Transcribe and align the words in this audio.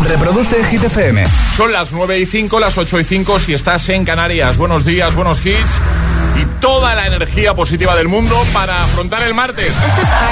Reproduce 0.00 0.64
Hit 0.64 0.84
FM. 0.84 1.24
Son 1.56 1.72
las 1.72 1.92
9 1.92 2.18
y 2.18 2.26
5, 2.26 2.58
las 2.58 2.78
8 2.78 3.00
y 3.00 3.04
5 3.04 3.38
si 3.38 3.52
estás 3.52 3.88
en 3.90 4.04
Canarias. 4.04 4.56
Buenos 4.56 4.84
días, 4.84 5.14
buenos 5.14 5.44
hits 5.44 5.80
y 6.40 6.44
toda 6.60 6.94
la 6.94 7.06
energía 7.06 7.54
positiva 7.54 7.94
del 7.94 8.08
mundo 8.08 8.34
para 8.52 8.82
afrontar 8.82 9.22
el 9.22 9.34
martes. 9.34 9.72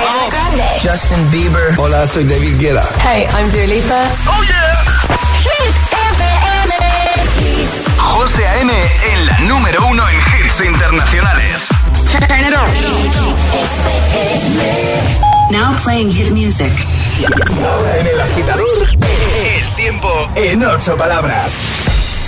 Vamos. 0.04 0.34
Justin 0.82 1.30
Bieber. 1.30 1.74
Hola, 1.78 2.06
soy 2.06 2.24
David 2.24 2.58
Guetta. 2.58 2.88
Hey, 3.04 3.26
I'm 3.38 3.50
Dua 3.50 3.66
Lipa. 3.66 4.02
Oh 4.26 4.42
yeah. 4.44 4.80
José 7.98 8.46
A.M. 8.46 8.72
en 9.12 9.26
la 9.26 9.38
número 9.40 9.86
uno 9.86 10.02
en 10.08 10.16
hits 10.16 10.60
internacionales. 10.60 11.68
Turn 12.10 12.40
it 12.40 12.54
on. 12.54 12.66
Now 15.50 15.74
playing 15.82 16.10
hit 16.10 16.32
music. 16.32 16.72
En 17.22 18.06
el 18.06 18.20
agitador, 18.20 18.88
el 18.88 19.76
tiempo 19.76 20.08
en 20.36 20.64
ocho 20.64 20.96
palabras. 20.96 21.52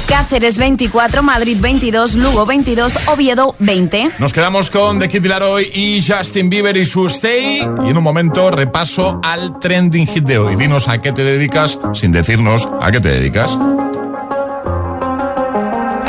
Cáceres 0.06 0.58
24, 0.58 1.22
Madrid 1.22 1.56
22, 1.58 2.16
Lugo 2.16 2.44
22, 2.44 3.08
Oviedo 3.08 3.54
20. 3.58 4.10
Nos 4.18 4.34
quedamos 4.34 4.68
con 4.68 4.98
The 4.98 5.08
Kid 5.08 5.24
Laroi 5.24 5.70
y 5.72 6.04
Justin 6.06 6.50
Bieber 6.50 6.76
y 6.76 6.84
su 6.84 7.06
Stay. 7.06 7.66
Y 7.86 7.88
en 7.88 7.96
un 7.96 8.04
momento 8.04 8.50
repaso 8.50 9.18
al 9.24 9.58
trending 9.58 10.06
hit 10.06 10.24
de 10.24 10.36
hoy. 10.36 10.56
Dinos 10.56 10.88
a 10.88 11.00
qué 11.00 11.12
te 11.12 11.24
dedicas 11.24 11.78
sin 11.94 12.12
decirnos 12.12 12.68
a 12.82 12.90
qué 12.90 13.00
te 13.00 13.08
dedicas. 13.08 13.56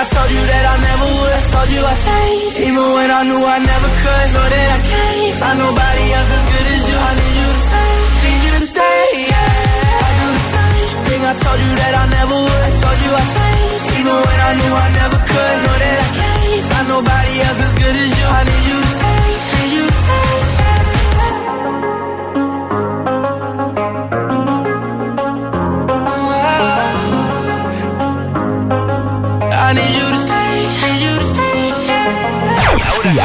I 0.00 0.04
told 0.08 0.32
you 0.32 0.40
that 0.48 0.64
I 0.64 0.76
never 0.80 1.08
would. 1.12 1.32
I 1.36 1.42
told 1.52 1.68
you 1.76 1.82
I 1.84 1.92
changed, 1.92 2.56
even 2.64 2.86
when 2.96 3.10
I 3.12 3.20
knew 3.20 3.36
I 3.36 3.58
never 3.60 3.90
could. 4.00 4.26
Know 4.32 4.46
that 4.48 4.68
I 4.72 4.80
can't 4.80 5.34
find 5.36 5.58
nobody 5.60 6.04
else 6.16 6.30
as 6.40 6.44
good 6.48 6.66
as 6.72 6.82
you. 6.88 6.96
I 6.96 7.10
need 7.20 7.36
you 7.36 7.48
to 7.52 7.60
stay, 7.68 7.92
need 8.24 8.40
you 8.40 8.52
to 8.56 8.64
stay. 8.64 9.04
Yeah. 9.28 10.00
I 10.00 10.10
do 10.16 10.26
the 10.32 10.44
same 10.56 10.96
thing 11.04 11.20
I 11.20 11.34
told 11.36 11.60
you 11.60 11.72
that 11.84 11.92
I 12.00 12.04
never 12.16 12.32
would. 12.32 12.62
I 12.64 12.72
told 12.80 12.98
you 13.04 13.12
I 13.12 13.24
changed, 13.28 13.86
even 14.00 14.16
when 14.24 14.38
I 14.40 14.50
knew 14.56 14.72
I 14.72 14.88
never 15.04 15.18
could. 15.20 15.56
Know 15.68 15.76
that 15.84 15.96
I 16.00 16.08
can't 16.16 16.64
find 16.64 16.86
nobody 16.96 17.34
else 17.44 17.60
as 17.60 17.72
good 17.76 17.96
as 18.00 18.08
you. 18.08 18.24
I 18.24 18.40
need 18.48 18.64
you 18.72 18.78
to 18.80 18.90
stay. 18.96 19.59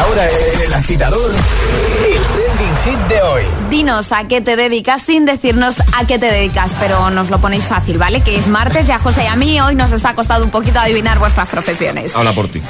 Ahora 0.05 0.27
en 0.53 0.61
el 0.61 0.73
agitador, 0.73 1.31
el 1.31 2.21
trending 2.21 2.75
hit 2.85 2.99
de 3.07 3.21
hoy. 3.23 3.43
Dinos 3.69 4.11
a 4.11 4.27
qué 4.27 4.41
te 4.41 4.55
dedicas 4.55 5.01
sin 5.01 5.25
decirnos 5.25 5.77
a 5.79 6.05
qué 6.05 6.19
te 6.19 6.27
dedicas, 6.27 6.71
pero 6.79 7.09
nos 7.09 7.29
lo 7.29 7.39
ponéis 7.41 7.66
fácil, 7.66 7.97
¿vale? 7.97 8.21
Que 8.21 8.38
es 8.38 8.47
martes 8.47 8.88
y 8.88 8.91
a 8.91 8.99
José 8.99 9.23
y 9.23 9.27
a 9.27 9.35
mí 9.35 9.59
hoy 9.59 9.75
nos 9.75 9.91
está 9.91 10.13
costando 10.13 10.45
un 10.45 10.51
poquito 10.51 10.79
adivinar 10.79 11.17
vuestras 11.17 11.49
profesiones. 11.49 12.15
Habla 12.15 12.33
por 12.33 12.47
ti. 12.47 12.61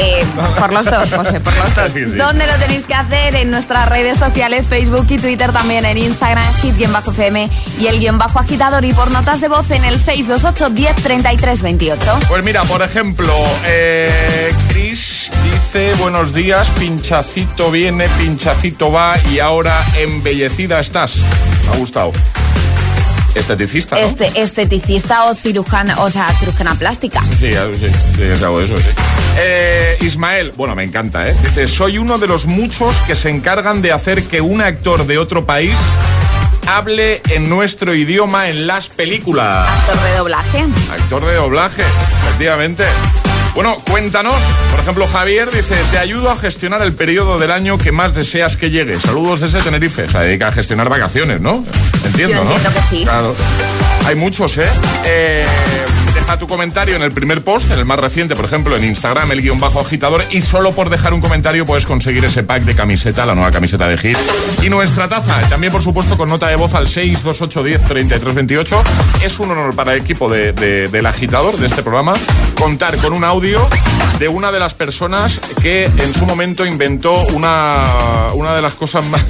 Eh, 0.00 0.24
por 0.58 0.72
los 0.72 0.84
dos, 0.86 1.10
José, 1.10 1.40
por 1.40 1.56
los 1.56 1.74
dos. 1.74 1.84
Sí, 1.94 2.06
sí. 2.06 2.16
¿Dónde 2.16 2.46
lo 2.46 2.54
tenéis 2.54 2.86
que 2.86 2.94
hacer? 2.94 3.34
En 3.36 3.50
nuestras 3.50 3.88
redes 3.88 4.18
sociales, 4.18 4.66
Facebook 4.68 5.06
y 5.10 5.18
Twitter, 5.18 5.52
también 5.52 5.84
en 5.84 5.98
Instagram, 5.98 6.44
hit-fm 6.62 7.50
y 7.78 7.86
el 7.86 8.00
guion 8.00 8.18
bajo 8.18 8.38
agitador 8.38 8.84
y 8.84 8.92
por 8.92 9.12
notas 9.12 9.40
de 9.40 9.48
voz 9.48 9.70
en 9.70 9.84
el 9.84 9.96
628 10.02 10.70
10 10.70 10.96
33 10.96 11.62
28. 11.62 12.18
Pues 12.28 12.44
mira, 12.44 12.62
por 12.64 12.82
ejemplo, 12.82 13.32
eh, 13.66 14.52
Chris 14.68 15.13
dice 15.74 15.92
buenos 16.00 16.32
días, 16.32 16.70
pinchacito 16.78 17.70
viene, 17.70 18.08
pinchacito 18.10 18.92
va 18.92 19.16
y 19.32 19.40
ahora 19.40 19.84
embellecida 19.98 20.78
estás. 20.78 21.20
Me 21.64 21.74
ha 21.74 21.78
gustado. 21.78 22.12
Esteticista, 23.34 23.96
¿no? 23.96 24.02
Este, 24.02 24.40
esteticista 24.40 25.24
o 25.24 25.34
cirujana, 25.34 26.00
o 26.00 26.10
sea, 26.10 26.32
cirujana 26.34 26.76
plástica. 26.76 27.22
Sí, 27.36 27.52
sí, 27.76 27.88
sí, 28.14 28.22
es 28.22 28.42
algo 28.42 28.60
de 28.60 28.66
eso, 28.66 28.76
sí. 28.76 28.88
Eh, 29.38 29.98
Ismael, 30.02 30.52
bueno, 30.56 30.76
me 30.76 30.84
encanta, 30.84 31.28
¿eh? 31.28 31.34
Dice, 31.42 31.66
soy 31.66 31.98
uno 31.98 32.18
de 32.18 32.28
los 32.28 32.46
muchos 32.46 32.94
que 33.08 33.16
se 33.16 33.30
encargan 33.30 33.82
de 33.82 33.90
hacer 33.90 34.22
que 34.22 34.40
un 34.40 34.60
actor 34.60 35.06
de 35.08 35.18
otro 35.18 35.44
país 35.44 35.76
hable 36.68 37.20
en 37.30 37.48
nuestro 37.48 37.94
idioma 37.94 38.48
en 38.48 38.68
las 38.68 38.90
películas. 38.90 39.68
Actor 39.68 40.00
de 40.02 40.16
doblaje. 40.18 40.64
Actor 40.92 41.26
de 41.26 41.34
doblaje, 41.34 41.82
efectivamente. 42.22 42.84
Bueno, 43.54 43.78
cuéntanos. 43.88 44.34
Por 44.70 44.80
ejemplo, 44.80 45.06
Javier 45.06 45.50
dice, 45.50 45.76
te 45.92 45.98
ayudo 45.98 46.30
a 46.30 46.36
gestionar 46.36 46.82
el 46.82 46.92
periodo 46.92 47.38
del 47.38 47.52
año 47.52 47.78
que 47.78 47.92
más 47.92 48.12
deseas 48.14 48.56
que 48.56 48.70
llegue. 48.70 48.98
Saludos 49.00 49.40
desde 49.40 49.60
Tenerife. 49.62 50.08
Se 50.08 50.18
dedica 50.18 50.48
a 50.48 50.52
gestionar 50.52 50.88
vacaciones, 50.88 51.40
¿no? 51.40 51.64
Entiendo, 52.04 52.38
Yo 52.38 52.44
¿no? 52.44 52.50
entiendo 52.52 52.70
que 52.80 52.96
sí. 52.96 53.04
Claro. 53.04 53.34
Hay 54.06 54.16
muchos, 54.16 54.58
¿eh? 54.58 54.68
Eh, 55.04 55.46
Deja 56.26 56.38
tu 56.38 56.46
comentario 56.46 56.96
en 56.96 57.02
el 57.02 57.12
primer 57.12 57.44
post, 57.44 57.70
en 57.70 57.78
el 57.78 57.84
más 57.84 57.98
reciente, 57.98 58.34
por 58.34 58.46
ejemplo, 58.46 58.74
en 58.78 58.84
Instagram, 58.84 59.30
el 59.32 59.42
guion 59.42 59.60
bajo 59.60 59.80
agitador. 59.80 60.24
Y 60.30 60.40
solo 60.40 60.72
por 60.72 60.88
dejar 60.88 61.12
un 61.12 61.20
comentario 61.20 61.66
puedes 61.66 61.84
conseguir 61.84 62.24
ese 62.24 62.42
pack 62.42 62.62
de 62.62 62.74
camiseta, 62.74 63.26
la 63.26 63.34
nueva 63.34 63.50
camiseta 63.50 63.86
de 63.88 63.98
Hit. 63.98 64.16
Y 64.62 64.70
nuestra 64.70 65.06
taza, 65.06 65.38
también 65.50 65.70
por 65.70 65.82
supuesto 65.82 66.16
con 66.16 66.30
nota 66.30 66.46
de 66.48 66.56
voz 66.56 66.72
al 66.72 66.86
628103328. 66.86 68.82
Es 69.22 69.38
un 69.38 69.50
honor 69.50 69.76
para 69.76 69.92
el 69.92 70.00
equipo 70.00 70.30
de- 70.30 70.54
de- 70.54 70.88
del 70.88 71.04
agitador 71.04 71.58
de 71.58 71.66
este 71.66 71.82
programa 71.82 72.14
contar 72.58 72.96
con 72.96 73.12
un 73.12 73.22
audio 73.22 73.60
de 74.18 74.28
una 74.28 74.50
de 74.50 74.60
las 74.60 74.72
personas 74.72 75.38
que 75.60 75.84
en 75.98 76.14
su 76.14 76.24
momento 76.24 76.64
inventó 76.64 77.12
una, 77.34 78.30
una 78.32 78.54
de 78.54 78.62
las 78.62 78.72
cosas 78.72 79.04
más... 79.04 79.22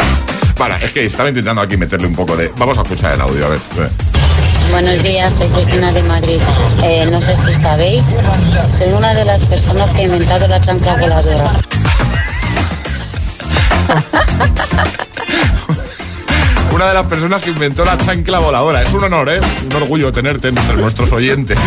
Para, 0.58 0.76
es 0.76 0.90
que 0.90 1.02
estaba 1.06 1.30
intentando 1.30 1.62
aquí 1.62 1.78
meterle 1.78 2.06
un 2.06 2.14
poco 2.14 2.36
de... 2.36 2.52
Vamos 2.58 2.76
a 2.76 2.82
escuchar 2.82 3.14
el 3.14 3.22
audio, 3.22 3.46
a 3.46 3.48
ver. 3.48 3.60
Buenos 4.70 5.02
días, 5.02 5.34
soy 5.34 5.48
Cristina 5.48 5.92
de 5.92 6.02
Madrid. 6.02 6.40
Eh, 6.82 7.06
no 7.10 7.20
sé 7.20 7.34
si 7.34 7.54
sabéis, 7.54 8.18
soy 8.66 8.92
una 8.92 9.14
de 9.14 9.24
las 9.24 9.44
personas 9.46 9.92
que 9.92 10.02
ha 10.02 10.04
inventado 10.04 10.46
la 10.48 10.60
chancla 10.60 10.96
voladora. 10.96 11.52
Una 16.72 16.86
de 16.86 16.94
las 16.94 17.06
personas 17.06 17.42
que 17.42 17.50
inventó 17.50 17.84
la 17.84 17.98
chancla 17.98 18.38
voladora. 18.38 18.80
Es 18.80 18.92
un 18.94 19.04
honor, 19.04 19.28
¿eh? 19.28 19.40
Un 19.66 19.76
orgullo 19.76 20.10
tenerte 20.10 20.48
entre 20.48 20.74
nuestros 20.78 21.12
oyentes. 21.12 21.58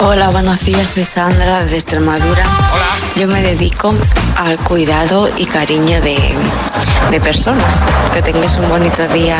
Hola, 0.00 0.30
buenos 0.30 0.64
días, 0.64 0.88
soy 0.88 1.04
Sandra 1.04 1.64
de 1.64 1.76
Extremadura. 1.76 2.44
Hola. 2.44 2.86
Yo 3.14 3.28
me 3.28 3.42
dedico 3.42 3.94
al 4.36 4.58
cuidado 4.58 5.30
y 5.36 5.46
cariño 5.46 6.00
de, 6.00 6.18
de 7.10 7.20
personas. 7.20 7.84
Que 8.12 8.20
tengáis 8.20 8.56
un 8.56 8.68
bonito 8.68 9.06
día. 9.08 9.38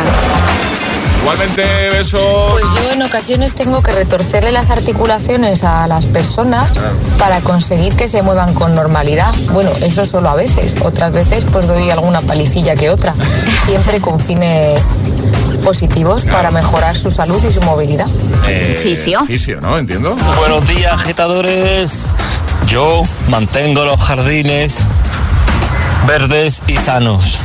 Igualmente, 1.20 1.64
besos. 1.92 2.20
Pues 2.52 2.64
yo 2.82 2.92
en 2.92 3.02
ocasiones 3.02 3.54
tengo 3.54 3.82
que 3.82 3.92
retorcerle 3.92 4.52
las 4.52 4.70
articulaciones 4.70 5.64
a 5.64 5.86
las 5.86 6.06
personas 6.06 6.74
para 7.18 7.40
conseguir 7.40 7.94
que 7.94 8.08
se 8.08 8.22
muevan 8.22 8.54
con 8.54 8.74
normalidad. 8.74 9.34
Bueno, 9.52 9.70
eso 9.82 10.04
solo 10.04 10.28
a 10.28 10.34
veces. 10.34 10.74
Otras 10.82 11.12
veces 11.12 11.44
pues 11.44 11.66
doy 11.66 11.90
alguna 11.90 12.20
palicilla 12.20 12.76
que 12.76 12.90
otra. 12.90 13.14
Siempre 13.66 14.00
con 14.00 14.20
fines 14.20 14.98
positivos 15.64 16.24
para 16.24 16.50
mejorar 16.52 16.96
su 16.96 17.10
salud 17.10 17.42
y 17.44 17.52
su 17.52 17.60
movilidad. 17.62 18.06
Eh, 18.46 18.78
Fisio. 18.80 19.24
Fisio, 19.24 19.60
¿no? 19.60 19.76
Entiendo. 19.78 20.14
Buenos 20.38 20.66
días, 20.69 20.92
agitadores. 20.92 22.12
Yo 22.69 23.02
mantengo 23.28 23.84
los 23.84 24.00
jardines 24.00 24.78
verdes 26.06 26.62
y 26.69 26.76
sanos. 26.76 27.38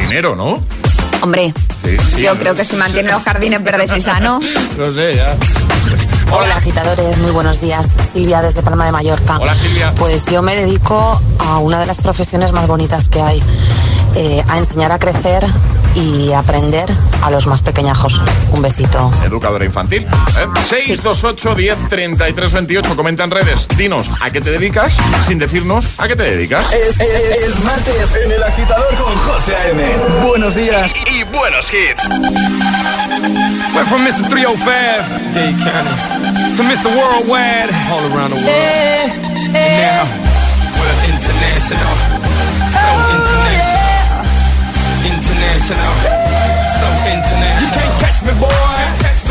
Dinero, 0.00 0.36
¿no? 0.36 0.62
Hombre, 1.24 1.54
Sí, 1.82 1.96
sí, 2.16 2.20
yo 2.22 2.34
no, 2.34 2.38
creo 2.38 2.54
que 2.54 2.64
sí, 2.64 2.72
si 2.72 2.76
mantiene 2.76 3.08
sí. 3.08 3.14
los 3.14 3.24
jardines 3.24 3.64
verdes 3.64 3.90
y 3.96 4.02
sanos. 4.02 4.44
No 4.76 4.92
sé, 4.92 5.16
ya. 5.16 5.34
Hola 6.30 6.54
agitadores, 6.56 7.18
muy 7.20 7.30
buenos 7.30 7.62
días. 7.62 7.86
Silvia 8.12 8.42
desde 8.42 8.62
Palma 8.62 8.84
de 8.84 8.92
Mallorca. 8.92 9.38
Hola, 9.40 9.54
Silvia. 9.54 9.90
Pues 9.96 10.26
yo 10.26 10.42
me 10.42 10.54
dedico 10.54 11.18
a 11.38 11.58
una 11.58 11.78
de 11.78 11.86
las 11.86 12.00
profesiones 12.02 12.52
más 12.52 12.66
bonitas 12.66 13.08
que 13.08 13.22
hay, 13.22 13.42
eh, 14.16 14.42
a 14.50 14.58
enseñar 14.58 14.92
a 14.92 14.98
crecer 14.98 15.42
y 15.94 16.32
aprender 16.32 16.88
a 17.22 17.30
los 17.30 17.46
más 17.46 17.62
pequeñajos. 17.62 18.20
Un 18.50 18.62
besito. 18.62 19.10
Educadora 19.24 19.64
infantil. 19.64 20.02
¿eh? 20.02 20.46
628 20.68 21.54
10 21.54 21.88
33 21.88 22.52
28. 22.52 22.96
Comenta 22.96 23.22
en 23.24 23.30
redes. 23.30 23.68
Dinos 23.76 24.10
a 24.20 24.30
qué 24.30 24.40
te 24.40 24.50
dedicas 24.50 24.96
sin 25.26 25.38
decirnos 25.38 25.86
a 25.98 26.08
qué 26.08 26.16
te 26.16 26.24
dedicas. 26.24 26.66
Es, 26.72 26.88
es- 27.00 27.42
es 27.54 27.64
martes 27.64 28.08
en 28.24 28.32
el 28.32 28.42
agitador 28.42 28.94
con 28.96 29.14
José 29.18 29.54
A.M. 29.54 29.96
Buenos 30.26 30.54
días 30.56 30.90
y, 31.06 31.13
y 31.13 31.13
buenos 31.34 31.68
hits. 31.68 32.06
Went 33.74 33.88
from 33.90 34.06
Mr. 34.06 34.22
305, 34.30 35.34
Dade 35.34 35.58
County, 35.58 35.94
to 36.56 36.62
Mr. 36.62 36.88
Worldwide, 36.94 37.70
all 37.90 38.04
around 38.14 38.30
the 38.30 38.38
world. 38.38 39.10
Now, 39.50 40.06
we're 40.78 40.98
international. 41.10 41.94
So 42.70 42.78
oh, 42.78 43.14
international. 43.18 43.94
International. 45.10 45.94
So 46.78 46.86
international. 47.10 47.62
You 47.62 47.70
can't 47.74 47.94
catch 48.00 48.22
me, 48.22 48.32
boy. 48.40 48.73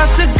I 0.00 0.06
cross 0.06 0.16
the 0.16 0.39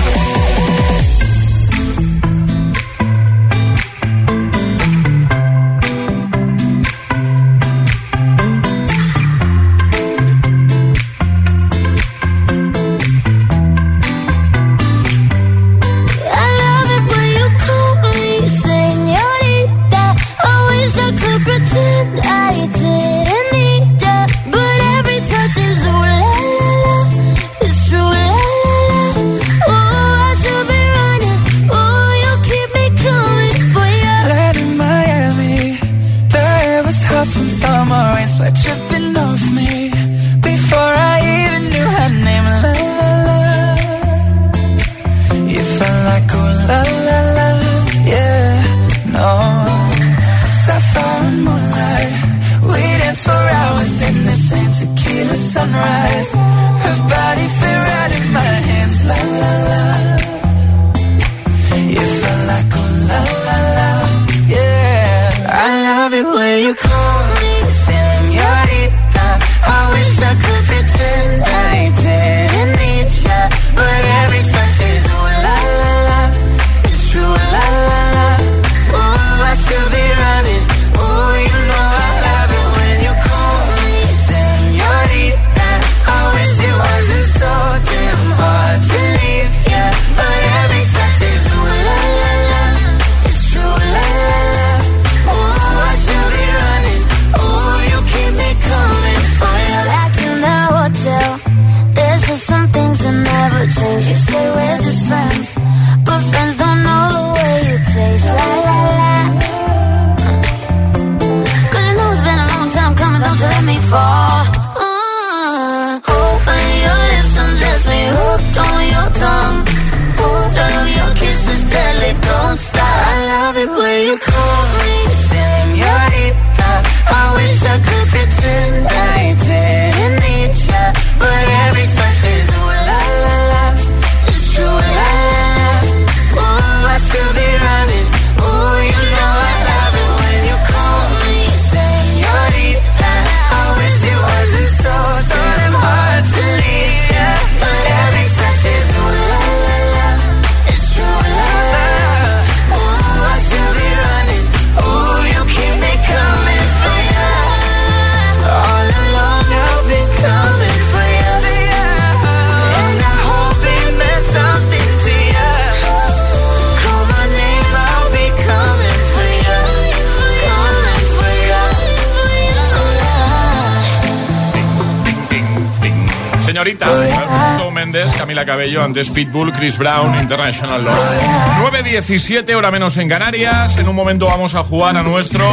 Lolita. 176.79 177.57
Shawn 177.57 177.73
Mendes, 177.73 178.11
Camila 178.13 178.45
Cabello, 178.45 178.83
antes 178.83 179.09
Pitbull, 179.09 179.51
Chris 179.51 179.77
Brown, 179.77 180.15
International 180.19 180.83
Love. 180.83 181.71
9.17, 181.71 182.53
hora 182.55 182.71
menos 182.71 182.97
en 182.97 183.09
Canarias. 183.09 183.77
En 183.77 183.87
un 183.87 183.95
momento 183.95 184.27
vamos 184.27 184.55
a 184.55 184.63
jugar 184.63 184.95
a 184.97 185.03
nuestro 185.03 185.45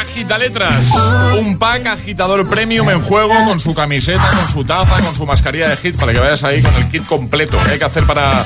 Agita 0.00 0.38
Letras. 0.38 0.88
Un 1.38 1.58
pack 1.58 1.86
agitador 1.86 2.48
premium 2.48 2.88
en 2.90 3.00
juego 3.00 3.32
con 3.46 3.60
su 3.60 3.74
camiseta, 3.74 4.26
con 4.38 4.48
su 4.48 4.64
taza, 4.64 5.02
con 5.02 5.14
su 5.14 5.26
mascarilla 5.26 5.68
de 5.68 5.76
hit 5.76 5.96
para 5.96 6.12
que 6.12 6.18
vayas 6.18 6.42
ahí 6.44 6.62
con 6.62 6.74
el 6.74 6.88
kit 6.88 7.04
completo. 7.06 7.58
¿Qué 7.64 7.72
hay 7.72 7.78
que 7.78 7.84
hacer 7.84 8.04
para, 8.04 8.44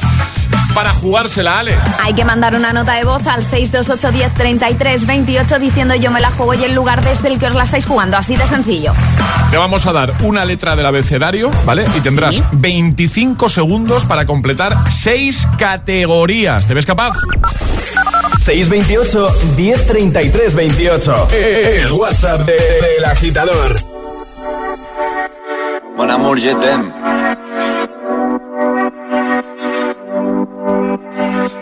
para 0.78 0.90
jugársela, 0.92 1.58
Ale? 1.58 1.74
Hay 2.04 2.12
que 2.14 2.24
mandar 2.24 2.54
una 2.54 2.72
nota 2.72 2.92
de 2.92 3.02
voz 3.02 3.26
al 3.26 3.42
628 3.42 4.12
10 4.12 4.34
33 4.34 5.06
28 5.06 5.58
diciendo 5.58 5.96
yo 5.96 6.12
me 6.12 6.20
la 6.20 6.30
juego 6.30 6.54
y 6.54 6.62
el 6.62 6.72
lugar 6.72 7.02
desde 7.02 7.26
el 7.26 7.40
que 7.40 7.46
os 7.46 7.54
la 7.56 7.64
estáis 7.64 7.84
jugando. 7.84 8.16
Así 8.16 8.36
de 8.36 8.46
sencillo. 8.46 8.92
Te 9.50 9.56
vamos 9.56 9.86
a 9.86 9.92
dar 9.92 10.12
una 10.20 10.44
letra 10.44 10.76
del 10.76 10.86
abecedario, 10.86 11.50
¿vale? 11.66 11.84
Y 11.96 12.00
tendrás 12.00 12.44
25 12.52 13.48
segundos 13.48 14.04
para 14.04 14.24
completar 14.24 14.76
6 14.88 15.48
categorías. 15.58 16.68
¿Te 16.68 16.74
ves 16.74 16.86
capaz? 16.86 17.16
628 18.44 19.36
1033 19.56 20.54
28. 20.54 21.28
El 21.32 21.90
WhatsApp 21.90 22.42
de- 22.46 22.52
del 22.52 23.04
agitador. 23.04 23.80
Mon 25.96 26.08
amour, 26.08 26.38
je 26.38 26.54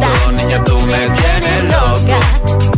tonta. 0.00 0.32
Niña, 0.32 0.64
tú 0.64 0.78
me 0.80 0.98
tienes 1.10 1.64
loca. 1.64 2.18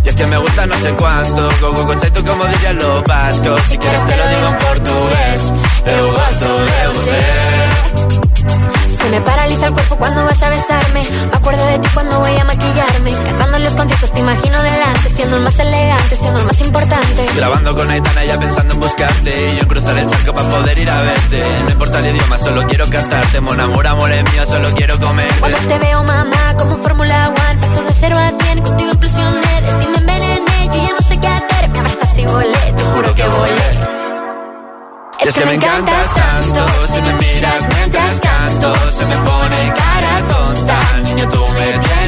Y 0.05 0.09
es 0.09 0.15
que 0.15 0.27
me 0.27 0.39
gusta 0.39 0.67
no 0.67 0.79
sé 0.79 0.93
cuánto, 0.95 1.51
go 1.61 1.73
go 1.73 1.85
go, 1.85 1.95
tú 1.97 2.25
como 2.25 2.45
dirían 2.47 2.79
los 2.79 3.03
vascos. 3.05 3.61
Si 3.69 3.79
quieres 3.79 4.07
te 4.07 4.17
lo 4.17 4.29
digo 4.29 4.47
en 4.49 4.57
portugués, 4.57 5.43
eu 5.87 6.13
gosto 6.13 6.49
de 6.69 6.89
você. 6.95 7.23
Se 9.03 9.09
me 9.11 9.21
paraliza 9.23 9.67
el 9.67 9.73
cuerpo 9.73 9.97
cuando 9.97 10.25
vas 10.25 10.43
a 10.43 10.51
besarme. 10.51 11.07
Me 11.31 11.37
acuerdo 11.37 11.65
de 11.67 11.79
ti 11.79 11.89
cuando 11.95 12.21
voy 12.21 12.37
a 12.37 12.45
maquillarme. 12.45 13.13
Cantando 13.13 13.59
los 13.59 13.75
conciertos 13.75 14.13
te 14.13 14.21
imagino 14.21 14.63
delante, 14.63 15.09
siendo 15.29 15.37
el 15.37 15.45
más 15.45 15.59
elegante, 15.59 16.17
siendo 16.17 16.41
el 16.41 16.47
más 16.47 16.61
importante. 16.63 17.27
Grabando 17.37 17.75
con 17.75 17.91
Aitana 17.91 18.25
ya 18.25 18.39
pensando 18.39 18.73
en 18.73 18.81
buscarte. 18.81 19.53
Y 19.53 19.57
yo 19.57 19.63
en 19.63 19.69
cruzar 19.69 19.99
el 19.99 20.07
charco 20.07 20.33
para 20.33 20.49
poder 20.49 20.79
ir 20.79 20.89
a 20.89 21.03
verte. 21.03 21.43
No 21.65 21.71
importa 21.71 21.99
el 21.99 22.17
idioma, 22.17 22.39
solo 22.39 22.67
quiero 22.67 22.89
cantarte. 22.89 23.41
Mon 23.43 23.61
amor, 23.61 23.87
amor 23.87 24.11
es 24.11 24.25
mío, 24.33 24.47
solo 24.47 24.71
quiero 24.75 24.99
comerte. 24.99 25.41
Cuando 25.41 25.59
te 25.59 25.79
veo, 25.79 26.03
mamá, 26.03 26.57
como 26.59 26.77
Fórmula 26.79 27.29
One, 27.29 27.61
paso 27.61 27.83
de 27.83 27.95
cero 28.01 28.17
a 28.19 28.31
cien, 28.43 28.63
contigo 28.63 28.91
implosioné, 28.91 29.61
de 29.61 29.73
ti 29.73 29.87
me 29.93 29.99
envenené, 29.99 30.67
yo 30.73 30.83
ya 30.83 30.93
no 30.99 31.07
sé 31.07 31.19
qué 31.21 31.29
hacer, 31.29 31.69
me 31.69 31.79
abrazaste 31.79 32.23
y 32.23 32.27
volé, 32.27 32.73
te 32.75 32.83
juro 32.83 33.15
que 33.15 33.25
volé. 33.25 33.99
Es 35.21 35.35
que 35.35 35.45
me 35.45 35.55
encantas 35.55 36.15
tanto. 36.15 36.87
Si 36.87 37.03
me 37.03 37.13
miras 37.13 37.69
mientras 37.77 38.19
canto 38.21 38.75
Se 38.91 39.05
me 39.05 39.17
pone 39.17 39.75
cara 39.75 40.27
tonta. 40.27 41.01
Niño, 41.05 41.29
tú 41.29 41.45
me 41.53 41.79
tienes 41.87 42.08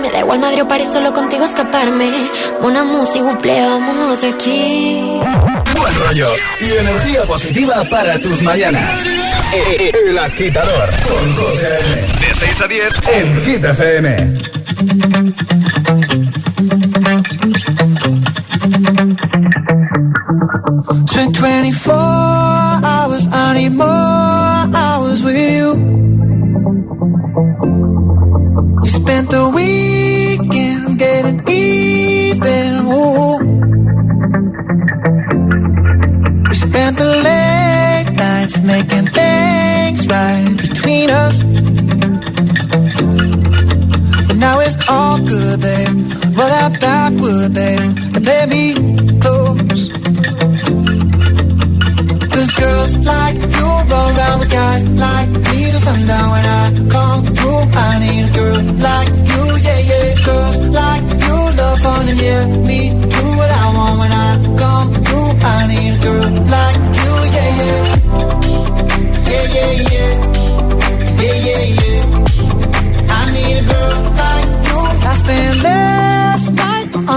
me 0.00 0.10
da 0.10 0.20
igual 0.20 0.38
Madrid 0.38 0.62
o 0.62 0.68
París, 0.68 0.88
solo 0.92 1.12
contigo 1.12 1.44
escaparme. 1.44 2.10
Una 2.62 2.84
música, 2.84 3.24
buple, 3.24 3.60
vámonos 3.66 4.20
de 4.20 4.28
aquí. 4.28 5.20
Buen 5.78 5.94
rollo 6.06 6.28
y 6.60 6.72
energía 6.72 7.22
positiva 7.24 7.82
para 7.90 8.18
tus 8.18 8.40
mañanas. 8.42 8.98
E- 9.52 9.92
El 10.08 10.18
agitador 10.18 10.88
con 11.08 11.36
José. 11.36 11.78
De 12.20 12.34
6 12.38 12.60
a 12.60 12.66
10 12.66 12.94
en 13.14 13.44
Hit 13.44 13.64
FM. 13.64 14.38
Spent 21.06 21.38
24 21.38 22.29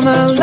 night 0.03 0.42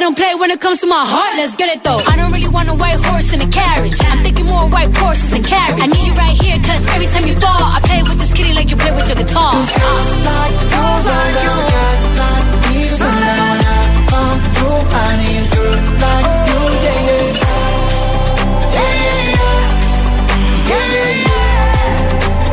I 0.00 0.02
don't 0.02 0.16
play 0.16 0.34
when 0.34 0.50
it 0.50 0.58
comes 0.62 0.80
to 0.80 0.86
my 0.86 0.96
heart, 0.96 1.36
let's 1.36 1.54
get 1.56 1.68
it 1.76 1.84
though. 1.84 2.00
I 2.00 2.16
don't 2.16 2.32
really 2.32 2.48
want 2.48 2.70
a 2.70 2.72
white 2.72 2.96
horse 3.04 3.34
in 3.36 3.40
a 3.42 3.50
carriage. 3.52 4.00
I'm 4.00 4.24
thinking 4.24 4.46
more 4.46 4.64
white 4.72 4.88
horses 4.96 5.30
and 5.30 5.44
carriage. 5.44 5.76
I 5.76 5.86
need 5.92 6.06
you 6.08 6.14
right 6.16 6.32
here, 6.40 6.56
cause 6.56 6.80
every 6.96 7.04
time 7.12 7.28
you 7.28 7.36
fall, 7.36 7.52
I 7.52 7.84
play 7.84 8.00
with 8.00 8.16
this 8.16 8.32
kitty 8.32 8.56
like 8.56 8.70
you 8.72 8.80
play 8.80 8.96
with 8.96 9.04
your 9.12 9.20
guitar. 9.20 9.52
Cause 9.52 9.68
girls 9.76 10.08
like 10.24 10.56
you, 10.72 10.88
like 11.04 11.36
you, 11.44 11.52
guys 11.68 12.00
like 12.16 12.48
me. 12.64 12.88
So 12.88 13.04
now 13.04 13.60
I 13.60 14.08
come 14.08 14.40
through, 14.56 14.88
I 14.88 15.20
need 15.20 15.52
a 15.52 15.68
like 16.00 16.48
you, 16.48 16.64
yeah, 16.80 17.12
yeah. 17.12 17.60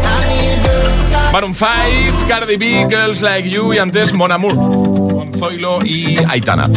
I 0.04 1.32
Maroon 1.32 1.56
5, 1.56 2.28
Cardi 2.28 2.58
B, 2.58 2.84
Girls 2.92 3.24
Like 3.24 3.48
You 3.48 3.72
y 3.72 3.80
antes 3.80 4.12
Mon 4.12 4.32
Amour. 4.32 4.97
Zoilo 5.38 5.80
y 5.86 6.17
Aitana. 6.28 6.69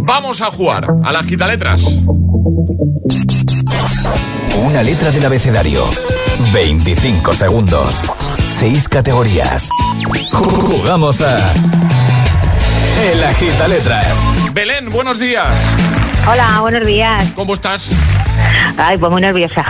Vamos 0.00 0.40
a 0.40 0.46
jugar 0.46 0.86
a 1.04 1.12
las 1.12 1.30
letras. 1.30 1.82
Una 4.64 4.82
letra 4.82 5.10
del 5.10 5.24
abecedario. 5.24 5.88
25 6.52 7.32
segundos. 7.32 7.96
6 8.58 8.88
categorías. 8.88 9.68
Jugamos 10.32 11.20
a. 11.20 11.36
El 13.10 13.22
Agita 13.22 13.68
Letras. 13.68 14.16
Belén, 14.52 14.90
buenos 14.90 15.20
días. 15.20 15.60
Hola, 16.28 16.60
buenos 16.60 16.84
días. 16.84 17.24
¿Cómo 17.36 17.54
estás? 17.54 17.92
Ay, 18.76 18.96
pues 18.96 19.10
muy 19.10 19.20
nerviosa. 19.28 19.64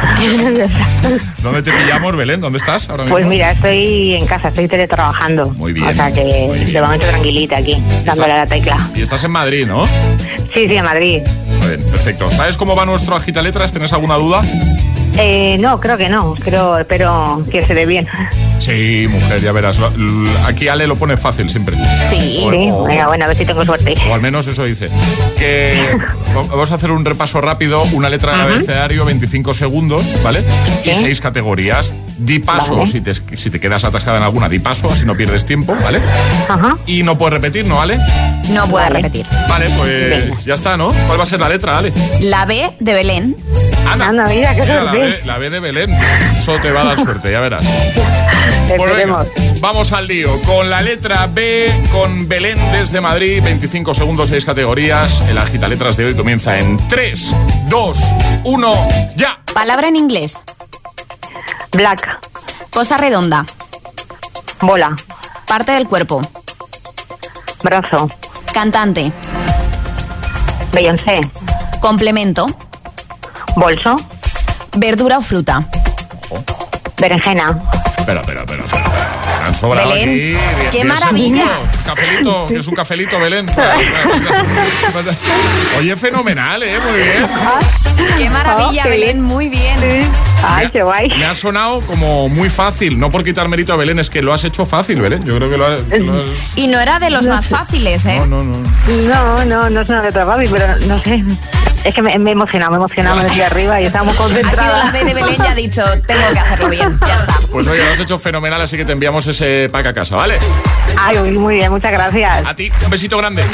¿Dónde 1.42 1.62
te 1.62 1.72
pillamos, 1.72 2.16
Belén? 2.16 2.40
¿Dónde 2.40 2.58
estás 2.58 2.88
ahora 2.90 3.04
mismo? 3.04 3.14
Pues 3.16 3.26
mira, 3.26 3.52
estoy 3.52 4.14
en 4.14 4.26
casa, 4.26 4.48
estoy 4.48 4.68
teletrabajando. 4.68 5.50
Muy 5.50 5.72
bien, 5.72 5.88
O 5.88 5.94
sea 5.94 6.12
que 6.12 6.22
de 6.72 6.82
momento 6.82 7.06
tranquilita 7.06 7.56
aquí, 7.58 7.82
dándole 8.04 8.32
a 8.32 8.36
la 8.38 8.46
tecla. 8.46 8.76
Y 8.94 9.02
estás 9.02 9.24
en 9.24 9.30
Madrid, 9.30 9.66
¿no? 9.66 9.86
Sí, 9.86 10.66
sí, 10.68 10.76
en 10.76 10.84
Madrid. 10.84 11.22
Muy 11.46 11.68
bien, 11.68 11.82
perfecto. 11.90 12.30
¿Sabes 12.30 12.56
cómo 12.56 12.76
va 12.76 12.84
nuestro 12.86 13.16
agita 13.16 13.42
letras? 13.42 13.72
¿Tienes 13.72 13.92
alguna 13.92 14.16
duda? 14.16 14.42
Eh, 15.16 15.56
no, 15.58 15.80
creo 15.80 15.96
que 15.96 16.08
no. 16.08 16.34
Creo, 16.34 16.78
espero 16.78 17.42
que 17.50 17.66
se 17.66 17.74
dé 17.74 17.86
bien. 17.86 18.06
Sí, 18.68 19.06
mujer, 19.08 19.40
ya 19.40 19.52
verás. 19.52 19.80
Aquí 20.46 20.68
Ale 20.68 20.86
lo 20.86 20.96
pone 20.96 21.16
fácil 21.16 21.48
siempre. 21.48 21.74
Sí. 22.10 22.42
O- 22.44 22.84
Venga, 22.84 23.06
bueno, 23.06 23.24
a 23.24 23.28
ver 23.28 23.36
si 23.38 23.46
tengo 23.46 23.64
suerte. 23.64 23.94
O 24.10 24.14
al 24.14 24.20
menos 24.20 24.46
eso 24.46 24.64
dice. 24.64 24.90
Que 25.38 25.96
vamos 26.34 26.70
a 26.70 26.74
hacer 26.74 26.90
un 26.90 27.02
repaso 27.04 27.40
rápido, 27.40 27.82
una 27.92 28.10
letra 28.10 28.32
del 28.32 28.40
abecedario, 28.42 29.06
25 29.06 29.54
segundos, 29.54 30.04
¿vale? 30.22 30.44
Y 30.84 30.90
seis 30.94 31.20
categorías. 31.20 31.94
Di 32.18 32.40
paso, 32.40 32.74
Vale. 32.76 32.90
si, 32.90 33.00
te, 33.00 33.14
si 33.14 33.48
te 33.48 33.60
quedas 33.60 33.84
atascada 33.84 34.16
en 34.18 34.24
alguna, 34.24 34.48
di 34.48 34.58
paso, 34.58 34.90
así 34.90 35.06
no 35.06 35.16
pierdes 35.16 35.46
tiempo, 35.46 35.74
¿vale? 35.82 36.00
Ajá. 36.48 36.76
Y 36.84 37.04
no 37.04 37.16
puedes 37.16 37.34
repetir, 37.34 37.64
¿no, 37.64 37.80
Ale? 37.80 37.96
No 38.50 38.66
puede 38.66 38.90
repetir. 38.90 39.24
Vale, 39.48 39.70
pues 39.78 40.44
ya 40.44 40.54
está, 40.54 40.76
¿no? 40.76 40.92
¿Cuál 41.06 41.18
va 41.18 41.22
a 41.22 41.26
ser 41.26 41.38
la 41.40 41.48
letra, 41.48 41.78
Ale? 41.78 41.92
La 42.20 42.44
B 42.44 42.70
de 42.80 42.92
Belén. 42.92 43.36
Anda, 43.88 44.26
mira, 44.28 44.54
qué 44.54 44.62
Mira, 44.62 44.82
la. 44.82 44.92
B, 44.92 45.20
la 45.24 45.38
B 45.38 45.48
de 45.48 45.60
Belén. 45.60 45.90
Eso 46.36 46.58
te 46.60 46.72
va 46.72 46.82
a 46.82 46.84
dar 46.86 46.98
suerte, 46.98 47.30
ya 47.32 47.40
verás. 47.40 47.64
Pues 48.76 48.96
venga, 48.96 49.26
vamos 49.60 49.92
al 49.92 50.06
lío. 50.06 50.40
Con 50.42 50.68
la 50.68 50.82
letra 50.82 51.26
B, 51.26 51.72
con 51.90 52.28
Belén 52.28 52.58
desde 52.70 53.00
Madrid, 53.00 53.42
25 53.42 53.94
segundos, 53.94 54.28
6 54.28 54.44
categorías. 54.44 55.22
El 55.28 55.38
agita 55.38 55.68
letras 55.68 55.96
de 55.96 56.06
hoy 56.06 56.14
comienza 56.14 56.58
en 56.58 56.76
3, 56.88 57.34
2, 57.68 57.98
1, 58.44 58.88
ya. 59.16 59.38
Palabra 59.54 59.88
en 59.88 59.96
inglés. 59.96 60.36
Black. 61.72 62.18
Cosa 62.70 62.98
redonda. 62.98 63.46
Bola. 64.60 64.94
Parte 65.46 65.72
del 65.72 65.88
cuerpo. 65.88 66.20
Brazo. 67.62 68.10
Cantante. 68.52 69.12
Beyoncé. 70.72 71.20
Complemento. 71.80 72.46
Bolso. 73.56 73.96
Verdura 74.76 75.18
o 75.18 75.22
fruta. 75.22 75.66
Berenjena. 76.98 77.58
Espera, 77.98 78.20
espera, 78.20 78.40
espera. 78.40 78.57
Han 79.48 79.54
sobrado 79.54 79.90
Belén, 79.90 80.08
aquí. 80.08 80.18
diez- 80.18 80.70
qué 80.70 80.76
diez 80.82 80.86
maravilla. 80.86 81.42
segundos. 81.42 81.76
Cafelito, 81.84 82.46
que 82.48 82.56
es 82.58 82.68
un 82.68 82.74
cafelito, 82.74 83.18
Belén. 83.20 83.46
Oye, 85.78 85.96
fenomenal, 85.96 86.62
¿eh? 86.62 86.78
Muy 86.80 87.00
bien. 87.02 87.26
Qué 88.16 88.30
maravilla, 88.30 88.82
Oh, 88.86 88.88
Belén, 88.88 89.20
muy 89.20 89.48
bien. 89.48 89.76
Ay, 90.46 90.68
qué 90.72 90.82
guay. 90.82 91.08
Me 91.10 91.24
ha 91.24 91.34
sonado 91.34 91.80
como 91.82 92.28
muy 92.28 92.48
fácil. 92.50 92.98
No 92.98 93.10
por 93.10 93.24
quitar 93.24 93.48
mérito 93.48 93.72
a 93.72 93.76
Belén, 93.76 93.98
es 93.98 94.10
que 94.10 94.22
lo 94.22 94.32
has 94.32 94.44
hecho 94.44 94.66
fácil, 94.66 95.00
Belén. 95.00 95.24
Yo 95.24 95.36
creo 95.36 95.50
que 95.50 95.56
lo 95.58 95.66
has. 95.66 95.80
lo 96.04 96.20
has- 96.22 96.56
Y 96.56 96.66
no 96.68 96.80
era 96.80 96.98
de 96.98 97.10
los 97.10 97.26
más 97.26 97.48
fáciles, 97.48 98.04
¿eh? 98.06 98.18
No, 98.18 98.26
no, 98.26 98.42
no. 98.42 98.58
No, 99.08 99.44
no, 99.44 99.70
no 99.70 99.80
es 99.80 99.88
una 99.88 100.02
letra 100.02 100.24
fácil, 100.26 100.48
pero 100.50 100.66
no 100.86 100.98
sé. 101.02 101.22
Es 101.84 101.94
que 101.94 102.02
me, 102.02 102.18
me 102.18 102.30
he 102.30 102.32
emocionado, 102.32 102.70
me 102.72 102.76
he 102.76 102.80
emocionado, 102.80 103.16
me 103.16 103.24
decía 103.24 103.46
arriba 103.46 103.80
y 103.80 103.86
estaba 103.86 104.04
muy 104.04 104.14
Ha 104.14 104.28
sido 104.28 104.76
la 104.76 104.90
B 104.92 105.04
de 105.04 105.14
Belén 105.14 105.36
y 105.42 105.46
ha 105.46 105.54
dicho, 105.54 105.82
tengo 106.06 106.28
que 106.32 106.38
hacerlo 106.38 106.68
bien. 106.68 106.98
Ya 107.06 107.16
está. 107.16 107.38
Pues 107.50 107.66
oye, 107.66 107.84
lo 107.84 107.90
has 107.92 107.98
hecho 107.98 108.18
fenomenal, 108.18 108.60
así 108.60 108.76
que 108.76 108.84
te 108.84 108.92
enviamos 108.92 109.26
ese 109.26 109.68
pack 109.70 109.86
a 109.86 109.94
casa, 109.94 110.16
¿vale? 110.16 110.38
Ay, 110.98 111.18
uy, 111.18 111.30
muy 111.32 111.54
bien, 111.56 111.70
muchas 111.70 111.92
gracias. 111.92 112.42
A 112.44 112.54
ti, 112.54 112.70
un 112.84 112.90
besito 112.90 113.16
grande. 113.18 113.44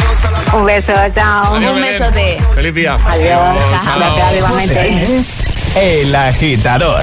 Un 0.53 0.65
beso, 0.65 0.93
chao. 1.15 1.55
Adiós, 1.55 1.73
Un 1.75 1.81
Belén. 1.81 1.99
besote. 1.99 2.39
Feliz 2.55 2.75
día. 2.75 2.99
Adiós. 3.07 3.63
chao. 3.85 3.99
Gracias, 3.99 4.37
igualmente. 4.37 5.25
El 5.77 6.15
Agitador. 6.15 7.03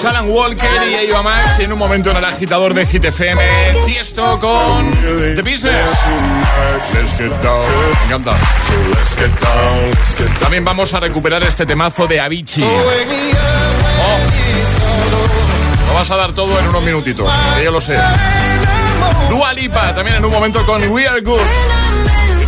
parte 0.00 0.04
2, 0.04 0.04
Alan 0.04 0.30
Walker 0.30 0.82
y 0.88 0.94
Eva 1.06 1.22
Max 1.22 1.58
y 1.58 1.62
en 1.64 1.72
un 1.72 1.78
momento 1.78 2.10
en 2.10 2.16
el 2.16 2.24
agitador 2.24 2.74
de 2.74 2.86
Hit 2.86 3.04
FM, 3.04 3.42
Tiesto 3.86 4.38
con 4.38 4.90
The 5.34 5.42
Business. 5.42 5.90
Let's 6.94 7.12
get 7.16 7.30
down. 7.42 7.66
Me 8.00 8.14
encanta. 8.14 8.36
También 10.40 10.64
vamos 10.64 10.92
a 10.94 11.00
recuperar 11.00 11.42
este 11.42 11.66
temazo 11.66 12.06
de 12.06 12.20
Avicii. 12.20 12.64
Oh. 12.64 12.80
Lo 15.88 15.94
vas 15.94 16.10
a 16.10 16.16
dar 16.16 16.32
todo 16.32 16.58
en 16.58 16.68
unos 16.68 16.82
minutitos, 16.82 17.30
que 17.56 17.64
yo 17.64 17.70
lo 17.70 17.80
sé. 17.80 17.98
Dua 19.28 19.52
Lipa, 19.52 19.94
también 19.94 20.16
en 20.16 20.24
un 20.24 20.32
momento 20.32 20.64
con 20.64 20.82
We 20.88 21.06
Are 21.06 21.20
Good. 21.20 21.99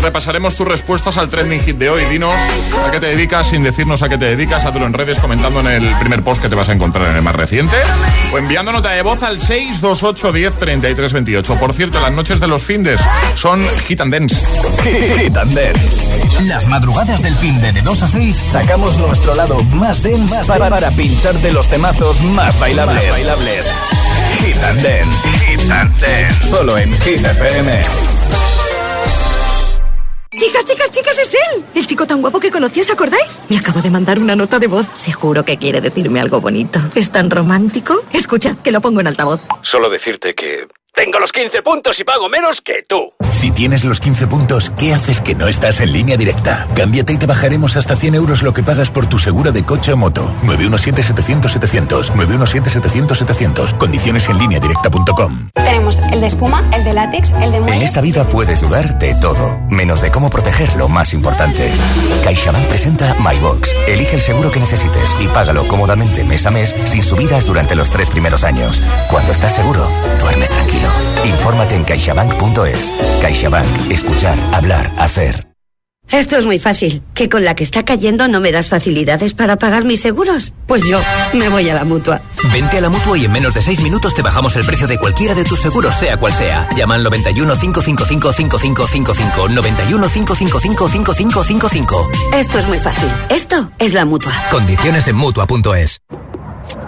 Repasaremos 0.02 0.56
tus 0.56 0.66
respuestas 0.66 1.16
al 1.16 1.28
trending 1.28 1.60
hit 1.60 1.76
de 1.78 1.88
hoy. 1.88 2.04
Dinos 2.06 2.34
a 2.86 2.90
qué 2.90 2.98
te 2.98 3.06
dedicas 3.06 3.48
sin 3.48 3.62
decirnos 3.62 4.02
a 4.02 4.08
qué 4.08 4.18
te 4.18 4.24
dedicas. 4.24 4.64
Hazlo 4.64 4.84
en 4.84 4.92
redes 4.92 5.18
comentando 5.20 5.60
en 5.60 5.68
el 5.68 5.94
primer 5.98 6.22
post 6.22 6.42
que 6.42 6.48
te 6.48 6.54
vas 6.56 6.68
a 6.68 6.72
encontrar 6.72 7.08
en 7.10 7.16
el 7.16 7.22
más 7.22 7.34
reciente. 7.36 7.76
O 8.32 8.38
enviando 8.38 8.72
nota 8.72 8.90
de 8.90 9.02
voz 9.02 9.22
al 9.22 9.40
628 9.40 10.32
10 10.32 10.56
33 10.56 11.12
28. 11.12 11.54
Por 11.56 11.72
cierto, 11.72 12.00
las 12.00 12.12
noches 12.12 12.40
de 12.40 12.48
los 12.48 12.62
findes 12.62 13.00
son 13.34 13.64
Hit 13.86 14.00
and 14.00 14.12
Dance. 14.12 14.36
Hit 14.82 15.36
and 15.36 15.54
Dance. 15.54 16.42
Las 16.42 16.66
madrugadas 16.66 17.22
del 17.22 17.36
fin 17.36 17.60
de, 17.60 17.72
de 17.72 17.82
2 17.82 18.02
a 18.02 18.06
6 18.08 18.36
sacamos 18.44 18.98
nuestro 18.98 19.34
lado 19.34 19.62
más 19.64 20.02
dense 20.02 20.44
para, 20.46 20.68
para 20.68 20.90
pincharte 20.90 21.52
los 21.52 21.68
temazos 21.68 22.20
más 22.22 22.58
bailables. 22.58 23.08
bailables. 23.10 23.66
Hit 24.40 24.56
and 24.64 24.82
Dance. 24.82 25.28
Hit 25.46 25.70
and 25.70 26.00
Dance. 26.00 26.50
Solo 26.50 26.76
en 26.76 26.92
Hit 27.02 27.24
FM. 27.24 28.11
Chicas, 30.42 30.64
chicas, 30.64 30.90
chicas, 30.90 31.18
es 31.20 31.34
él. 31.34 31.64
El 31.72 31.86
chico 31.86 32.04
tan 32.04 32.20
guapo 32.20 32.40
que 32.40 32.50
conocí, 32.50 32.80
¿os 32.80 32.90
acordáis? 32.90 33.40
Me 33.48 33.58
acabo 33.58 33.80
de 33.80 33.90
mandar 33.90 34.18
una 34.18 34.34
nota 34.34 34.58
de 34.58 34.66
voz. 34.66 34.88
Seguro 34.92 35.44
que 35.44 35.56
quiere 35.56 35.80
decirme 35.80 36.20
algo 36.20 36.40
bonito. 36.40 36.80
¿Es 36.96 37.12
tan 37.12 37.30
romántico? 37.30 38.02
Escuchad, 38.12 38.56
que 38.56 38.72
lo 38.72 38.80
pongo 38.80 39.00
en 39.00 39.06
altavoz. 39.06 39.40
Solo 39.60 39.88
decirte 39.88 40.34
que 40.34 40.66
tengo 40.94 41.18
los 41.18 41.32
15 41.32 41.62
puntos 41.62 41.98
y 42.00 42.04
pago 42.04 42.28
menos 42.28 42.60
que 42.60 42.84
tú. 42.86 43.12
Si 43.30 43.50
tienes 43.50 43.84
los 43.84 43.98
15 43.98 44.26
puntos, 44.26 44.70
¿qué 44.78 44.94
haces 44.94 45.20
que 45.20 45.34
no 45.34 45.48
estás 45.48 45.80
en 45.80 45.92
línea 45.92 46.16
directa? 46.16 46.68
Cámbiate 46.76 47.14
y 47.14 47.16
te 47.16 47.26
bajaremos 47.26 47.76
hasta 47.76 47.96
100 47.96 48.14
euros 48.14 48.42
lo 48.42 48.52
que 48.52 48.62
pagas 48.62 48.90
por 48.90 49.06
tu 49.06 49.18
segura 49.18 49.50
de 49.50 49.64
coche 49.64 49.92
o 49.92 49.96
moto. 49.96 50.32
917-700-700. 50.44 52.12
917-700-700. 52.12 53.78
Condiciones 53.78 54.28
en 54.28 54.38
línea 54.38 54.60
directa.com. 54.60 55.48
Tenemos 55.54 55.98
el 56.12 56.20
de 56.20 56.26
espuma, 56.26 56.62
el 56.74 56.84
de 56.84 56.92
látex, 56.92 57.32
el 57.40 57.52
de 57.52 57.60
muelle. 57.60 57.76
En 57.76 57.82
esta 57.82 58.00
vida 58.00 58.24
puedes 58.24 58.60
dudar 58.60 58.98
de 58.98 59.14
todo, 59.14 59.58
menos 59.70 60.02
de 60.02 60.10
cómo 60.10 60.30
proteger 60.30 60.74
lo 60.76 60.88
más 60.88 61.14
importante. 61.14 61.70
CaixaBank 62.22 62.66
presenta 62.66 63.14
MyBox. 63.14 63.70
Elige 63.88 64.16
el 64.16 64.22
seguro 64.22 64.52
que 64.52 64.60
necesites 64.60 65.10
y 65.20 65.26
págalo 65.28 65.66
cómodamente 65.66 66.22
mes 66.22 66.46
a 66.46 66.50
mes 66.50 66.74
sin 66.84 67.02
subidas 67.02 67.46
durante 67.46 67.74
los 67.74 67.90
tres 67.90 68.10
primeros 68.10 68.44
años. 68.44 68.80
Cuando 69.10 69.32
estás 69.32 69.54
seguro, 69.54 69.88
duermes 70.20 70.50
tranquilo. 70.50 70.81
Infórmate 71.24 71.74
en 71.74 71.84
caixabank.es. 71.84 72.92
CaixaBank. 73.20 73.90
Escuchar, 73.90 74.36
hablar, 74.52 74.90
hacer. 74.98 75.52
Esto 76.10 76.36
es 76.36 76.44
muy 76.44 76.58
fácil. 76.58 77.02
¿Que 77.14 77.30
con 77.30 77.42
la 77.42 77.54
que 77.54 77.64
está 77.64 77.84
cayendo 77.84 78.28
no 78.28 78.38
me 78.40 78.52
das 78.52 78.68
facilidades 78.68 79.32
para 79.32 79.56
pagar 79.56 79.84
mis 79.84 80.02
seguros? 80.02 80.52
Pues 80.66 80.82
yo 80.86 81.00
me 81.32 81.48
voy 81.48 81.70
a 81.70 81.74
la 81.74 81.84
mutua. 81.84 82.20
Vente 82.52 82.76
a 82.76 82.80
la 82.82 82.90
mutua 82.90 83.16
y 83.16 83.24
en 83.24 83.32
menos 83.32 83.54
de 83.54 83.62
6 83.62 83.80
minutos 83.80 84.14
te 84.14 84.20
bajamos 84.20 84.54
el 84.56 84.66
precio 84.66 84.86
de 84.86 84.98
cualquiera 84.98 85.34
de 85.34 85.44
tus 85.44 85.60
seguros, 85.60 85.94
sea 85.94 86.18
cual 86.18 86.34
sea. 86.34 86.68
Llama 86.76 86.96
al 86.96 87.04
91 87.04 87.58
555 87.58 88.32
5555. 88.34 89.48
91 89.48 90.08
555 90.08 90.88
5555. 90.88 92.10
Esto 92.34 92.58
es 92.58 92.66
muy 92.66 92.78
fácil. 92.78 93.08
Esto 93.30 93.70
es 93.78 93.94
la 93.94 94.04
mutua. 94.04 94.32
Condiciones 94.50 95.08
en 95.08 95.16
mutua.es. 95.16 96.02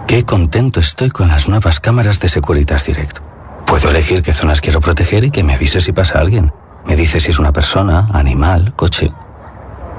Qué 0.06 0.24
contento 0.24 0.80
estoy 0.80 1.08
con 1.08 1.28
las 1.28 1.48
nuevas 1.48 1.80
cámaras 1.80 2.20
de 2.20 2.28
Securitas 2.28 2.84
Direct. 2.84 3.33
Puedo 3.66 3.90
elegir 3.90 4.22
qué 4.22 4.32
zonas 4.32 4.60
quiero 4.60 4.80
proteger 4.80 5.24
y 5.24 5.30
que 5.30 5.42
me 5.42 5.54
avise 5.54 5.80
si 5.80 5.92
pasa 5.92 6.18
alguien. 6.18 6.52
Me 6.86 6.96
dice 6.96 7.20
si 7.20 7.30
es 7.30 7.38
una 7.38 7.52
persona, 7.52 8.08
animal, 8.12 8.74
coche. 8.76 9.12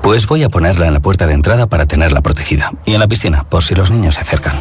Pues 0.02 0.28
voy 0.28 0.44
a 0.44 0.50
ponerla 0.50 0.86
en 0.86 0.94
la 0.94 1.00
puerta 1.00 1.26
de 1.26 1.34
entrada 1.34 1.66
para 1.66 1.88
tenerla 1.88 2.22
protegida. 2.22 2.72
Y 2.86 2.94
en 2.94 3.00
la 3.00 3.08
piscina, 3.08 3.44
por 3.44 3.64
si 3.64 3.74
los 3.74 3.90
niños 3.90 4.14
se 4.16 4.22
acercan. 4.22 4.54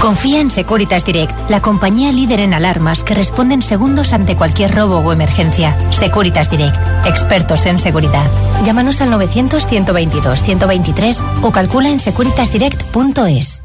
Confía 0.00 0.40
en 0.40 0.52
Securitas 0.52 1.04
Direct, 1.04 1.32
la 1.50 1.60
compañía 1.60 2.12
líder 2.12 2.38
en 2.38 2.54
alarmas 2.54 3.02
que 3.02 3.16
responde 3.16 3.54
en 3.54 3.62
segundos 3.62 4.12
ante 4.12 4.36
cualquier 4.36 4.72
robo 4.72 4.98
o 4.98 5.12
emergencia. 5.12 5.76
Securitas 5.90 6.48
Direct, 6.48 6.76
expertos 7.06 7.66
en 7.66 7.80
seguridad. 7.80 8.30
Llámanos 8.64 9.00
al 9.00 9.10
900-122-123 9.10 11.20
o 11.42 11.50
calcula 11.50 11.88
en 11.88 11.98
securitasdirect.es. 11.98 13.64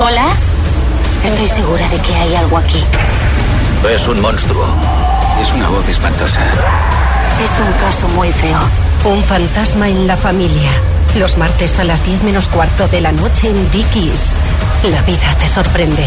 Hola. 0.00 0.26
Estoy 1.24 1.46
segura 1.46 1.88
de 1.90 1.98
que 1.98 2.14
hay 2.14 2.34
algo 2.34 2.58
aquí. 2.58 2.82
Es 3.88 4.06
un 4.06 4.20
monstruo. 4.20 4.64
Es 5.40 5.52
una 5.54 5.68
voz 5.70 5.88
espantosa. 5.88 6.40
Es 7.42 7.50
un 7.58 7.72
caso 7.80 8.08
muy 8.08 8.30
feo. 8.30 8.58
Un 9.04 9.22
fantasma 9.24 9.88
en 9.88 10.06
la 10.06 10.16
familia. 10.16 10.70
Los 11.16 11.38
martes 11.38 11.78
a 11.78 11.84
las 11.84 12.04
10 12.04 12.22
menos 12.22 12.46
cuarto 12.48 12.86
de 12.88 13.00
la 13.00 13.10
noche 13.10 13.48
en 13.48 13.70
Dickies. 13.70 14.34
La 14.84 15.00
vida 15.02 15.34
te 15.40 15.48
sorprende. 15.48 16.06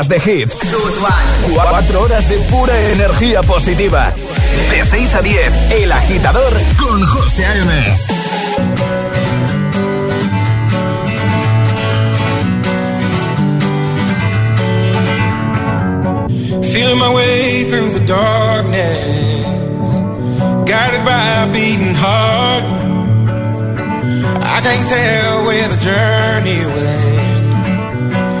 Horas 0.00 0.08
de 0.08 0.16
hits. 0.16 0.60
Cuatro 1.52 2.02
horas 2.02 2.28
de 2.28 2.38
pura 2.50 2.78
energía 2.92 3.42
positiva. 3.42 4.12
De 4.70 4.84
6 4.84 5.14
a 5.14 5.20
10, 5.22 5.52
El 5.72 5.92
Agitador 5.92 6.52
con 6.78 7.04
José 7.04 7.44
A.M. 7.44 7.98
Feeling 16.72 16.98
my 16.98 17.12
way 17.12 17.64
through 17.68 17.90
the 17.90 18.04
darkness, 18.06 19.04
guided 20.64 21.04
by 21.04 21.42
a 21.42 21.46
beating 21.52 21.94
heart. 21.94 22.64
I 24.42 24.60
can't 24.62 24.86
tell 24.86 25.44
where 25.44 25.68
the 25.68 25.76
journey 25.76 26.64
will 26.64 26.86
end, 26.86 27.29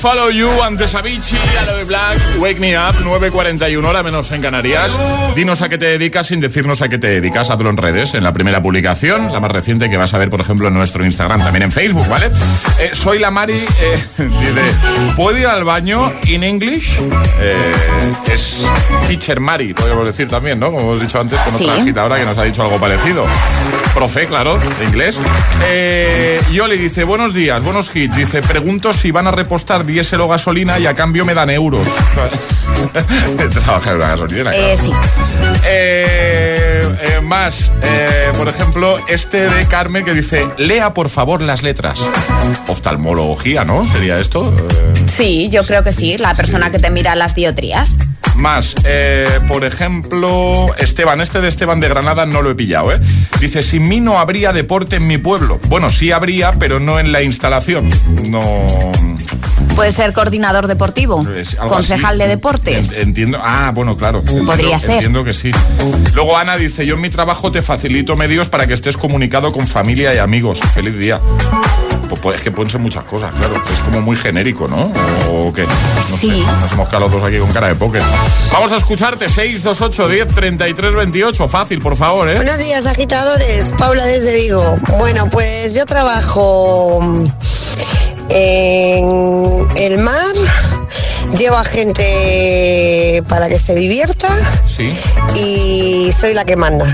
Follow 0.00 0.30
You, 0.30 0.48
antes 0.62 0.94
Avicii, 0.94 1.36
Aloe 1.60 1.84
Black, 1.84 2.18
Wake 2.38 2.60
Me 2.60 2.78
Up, 2.78 2.94
9.41 3.02 3.84
hora 3.84 4.02
menos 4.04 4.30
en 4.30 4.40
Canarias. 4.40 4.92
Dinos 5.34 5.60
a 5.60 5.68
qué 5.68 5.76
te 5.76 5.86
dedicas 5.86 6.28
sin 6.28 6.40
decirnos 6.40 6.82
a 6.82 6.88
qué 6.88 6.98
te 6.98 7.08
dedicas, 7.08 7.50
hazlo 7.50 7.68
en 7.68 7.76
redes, 7.76 8.14
en 8.14 8.22
la 8.22 8.32
primera 8.32 8.62
publicación, 8.62 9.32
la 9.32 9.40
más 9.40 9.50
reciente 9.50 9.90
que 9.90 9.96
vas 9.96 10.14
a 10.14 10.18
ver, 10.18 10.30
por 10.30 10.40
ejemplo, 10.40 10.68
en 10.68 10.74
nuestro 10.74 11.04
Instagram, 11.04 11.42
también 11.42 11.64
en 11.64 11.72
Facebook, 11.72 12.06
¿vale? 12.08 12.26
Eh, 12.80 12.90
soy 12.92 13.18
la 13.18 13.30
Mari, 13.32 13.54
eh, 13.54 13.98
dice, 14.18 15.14
¿puedo 15.16 15.36
ir 15.36 15.46
al 15.48 15.64
baño 15.64 16.12
in 16.28 16.44
English? 16.44 17.00
Eh, 17.40 17.72
es 18.32 18.62
Teacher 19.08 19.40
Mari, 19.40 19.74
podríamos 19.74 20.06
decir 20.06 20.28
también, 20.28 20.60
¿no? 20.60 20.66
Como 20.70 20.80
hemos 20.92 21.00
dicho 21.00 21.20
antes 21.20 21.40
con 21.40 21.54
otra 21.56 21.74
Sí. 21.74 21.80
agitadora 21.82 22.18
que 22.18 22.24
nos 22.24 22.38
ha 22.38 22.44
dicho 22.44 22.62
algo 22.62 22.78
parecido. 22.78 23.26
Profe, 23.98 24.28
claro, 24.28 24.60
de 24.78 24.84
inglés. 24.84 25.18
Eh, 25.66 26.40
Yoli 26.52 26.78
dice, 26.78 27.02
buenos 27.02 27.34
días, 27.34 27.64
buenos 27.64 27.90
hits. 27.96 28.14
Dice, 28.14 28.42
pregunto 28.42 28.92
si 28.92 29.10
van 29.10 29.26
a 29.26 29.32
repostar 29.32 29.84
diésel 29.84 30.20
o 30.20 30.28
gasolina 30.28 30.78
y 30.78 30.86
a 30.86 30.94
cambio 30.94 31.24
me 31.24 31.34
dan 31.34 31.50
euros. 31.50 31.88
Trabajar 33.64 33.94
en 33.94 33.96
una 33.96 34.08
gasolinera. 34.10 34.52
Eh, 34.54 34.76
claro. 34.76 34.82
sí. 34.84 34.92
Eh, 35.66 36.96
eh, 37.00 37.20
más, 37.22 37.72
por 38.36 38.46
ejemplo, 38.46 39.00
este 39.08 39.50
de 39.50 39.66
Carmen 39.66 40.04
que 40.04 40.14
dice, 40.14 40.46
lea 40.58 40.94
por 40.94 41.08
favor 41.08 41.42
las 41.42 41.64
letras. 41.64 42.08
Oftalmología, 42.68 43.64
¿no? 43.64 43.88
¿Sería 43.88 44.20
esto? 44.20 44.54
Sí, 45.12 45.48
yo 45.50 45.64
creo 45.64 45.82
que 45.82 45.92
sí, 45.92 46.18
la 46.18 46.34
persona 46.34 46.70
que 46.70 46.78
te 46.78 46.90
mira 46.90 47.16
las 47.16 47.34
diotrías. 47.34 47.94
Más, 48.38 48.74
eh, 48.84 49.28
por 49.48 49.64
ejemplo, 49.64 50.66
Esteban, 50.78 51.20
este 51.20 51.40
de 51.40 51.48
Esteban 51.48 51.80
de 51.80 51.88
Granada 51.88 52.24
no 52.26 52.40
lo 52.42 52.50
he 52.50 52.54
pillado, 52.54 52.92
¿eh? 52.92 53.00
Dice, 53.40 53.62
sin 53.62 53.88
mí 53.88 54.00
no 54.00 54.18
habría 54.18 54.52
deporte 54.52 54.96
en 54.96 55.06
mi 55.06 55.18
pueblo. 55.18 55.60
Bueno, 55.68 55.90
sí 55.90 56.12
habría, 56.12 56.52
pero 56.58 56.80
no 56.80 56.98
en 56.98 57.12
la 57.12 57.22
instalación. 57.22 57.90
No... 58.28 58.92
Puede 59.74 59.92
ser 59.92 60.12
coordinador 60.12 60.66
deportivo, 60.66 61.24
concejal 61.68 62.14
así. 62.14 62.18
de 62.22 62.28
deportes. 62.28 62.90
En- 62.92 63.08
Entiendo. 63.08 63.38
Ah, 63.42 63.70
bueno, 63.74 63.96
claro. 63.96 64.18
Entiendo, 64.20 64.46
Podría 64.50 64.78
ser. 64.78 64.90
Entiendo 64.92 65.22
que 65.24 65.32
sí. 65.32 65.50
Luego 66.14 66.36
Ana 66.36 66.56
dice, 66.56 66.84
yo 66.84 66.94
en 66.96 67.00
mi 67.00 67.10
trabajo 67.10 67.50
te 67.52 67.62
facilito 67.62 68.16
medios 68.16 68.48
para 68.48 68.66
que 68.66 68.74
estés 68.74 68.96
comunicado 68.96 69.52
con 69.52 69.66
familia 69.68 70.14
y 70.14 70.18
amigos. 70.18 70.60
Feliz 70.74 70.96
día. 70.98 71.20
Pues, 72.08 72.20
pues, 72.20 72.36
es 72.38 72.42
que 72.42 72.50
pueden 72.50 72.70
ser 72.70 72.80
muchas 72.80 73.04
cosas, 73.04 73.32
claro. 73.34 73.54
Es 73.72 73.80
como 73.80 74.00
muy 74.00 74.16
genérico, 74.16 74.66
¿no? 74.68 74.90
¿O 75.30 75.52
qué? 75.52 75.62
No 75.64 76.16
Sí. 76.18 76.28
sé. 76.28 76.36
Nos 76.60 76.72
hemos 76.72 76.88
quedado 76.88 77.04
los 77.08 77.12
dos 77.12 77.22
aquí 77.24 77.38
con 77.38 77.52
cara 77.52 77.68
de 77.68 77.74
póker. 77.74 78.02
Vamos 78.52 78.72
a 78.72 78.76
escucharte. 78.76 79.28
628 79.28 80.08
10 80.08 80.28
33 80.34 80.94
28. 80.94 81.48
Fácil, 81.48 81.80
por 81.80 81.96
favor, 81.96 82.28
¿eh? 82.28 82.36
Buenos 82.36 82.58
días, 82.58 82.86
agitadores. 82.86 83.74
Paula 83.76 84.06
desde 84.06 84.34
Vigo. 84.36 84.74
Bueno, 84.98 85.28
pues 85.30 85.74
yo 85.74 85.84
trabajo 85.86 87.00
mm, 87.02 87.26
en 88.30 89.66
el 89.76 89.98
mar, 89.98 90.34
llevo 91.36 91.56
a 91.56 91.64
gente 91.64 93.22
para 93.28 93.48
que 93.48 93.58
se 93.58 93.74
divierta 93.74 94.28
Sí. 94.66 94.92
y 95.34 96.10
soy 96.12 96.34
la 96.34 96.44
que 96.44 96.56
manda. 96.56 96.86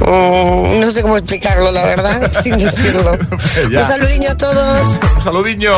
Mm, 0.00 0.80
no 0.80 0.90
sé 0.90 1.02
cómo 1.02 1.16
explicarlo, 1.16 1.70
la 1.72 1.82
verdad, 1.82 2.30
sin 2.42 2.58
decirlo. 2.58 3.16
Ya. 3.70 3.80
Un 3.80 3.86
saludinho 3.86 4.30
a 4.30 4.36
todos. 4.36 4.98
Un 5.14 5.22
saludinho. 5.22 5.72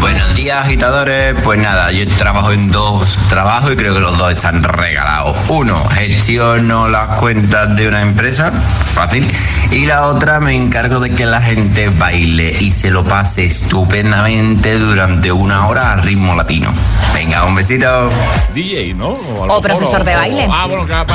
Buenos 0.00 0.34
días, 0.34 0.64
agitadores. 0.64 1.34
Pues 1.42 1.60
nada, 1.60 1.90
yo 1.92 2.06
trabajo 2.16 2.52
en 2.52 2.70
dos 2.70 3.16
trabajos 3.28 3.72
y 3.72 3.76
creo 3.76 3.94
que 3.94 4.00
los 4.00 4.18
dos 4.18 4.32
están 4.32 4.62
regalados. 4.62 5.36
Uno, 5.48 5.82
gestiono 5.90 6.88
las 6.88 7.20
cuentas 7.20 7.76
de 7.76 7.88
una 7.88 8.02
empresa, 8.02 8.52
fácil. 8.86 9.30
Y 9.70 9.86
la 9.86 10.06
otra, 10.06 10.40
me 10.40 10.56
encargo 10.56 10.98
de 11.00 11.10
que 11.10 11.24
la 11.24 11.40
gente 11.40 11.88
baile 11.88 12.56
y 12.60 12.70
se 12.70 12.90
lo 12.90 13.04
pase 13.04 13.46
estupendamente 13.46 14.76
durante 14.78 15.32
una 15.32 15.66
hora 15.68 15.92
a 15.92 15.96
ritmo 15.96 16.34
latino. 16.34 16.74
Venga, 17.14 17.44
un 17.44 17.54
besito. 17.54 18.08
DJ, 18.54 18.94
¿no? 18.94 19.08
O 19.08 19.46
mejor, 19.46 19.62
profesor 19.62 20.04
de 20.04 20.14
baile. 20.14 20.48
Ah, 20.50 20.66
bueno, 20.66 20.84
claro. 20.86 21.06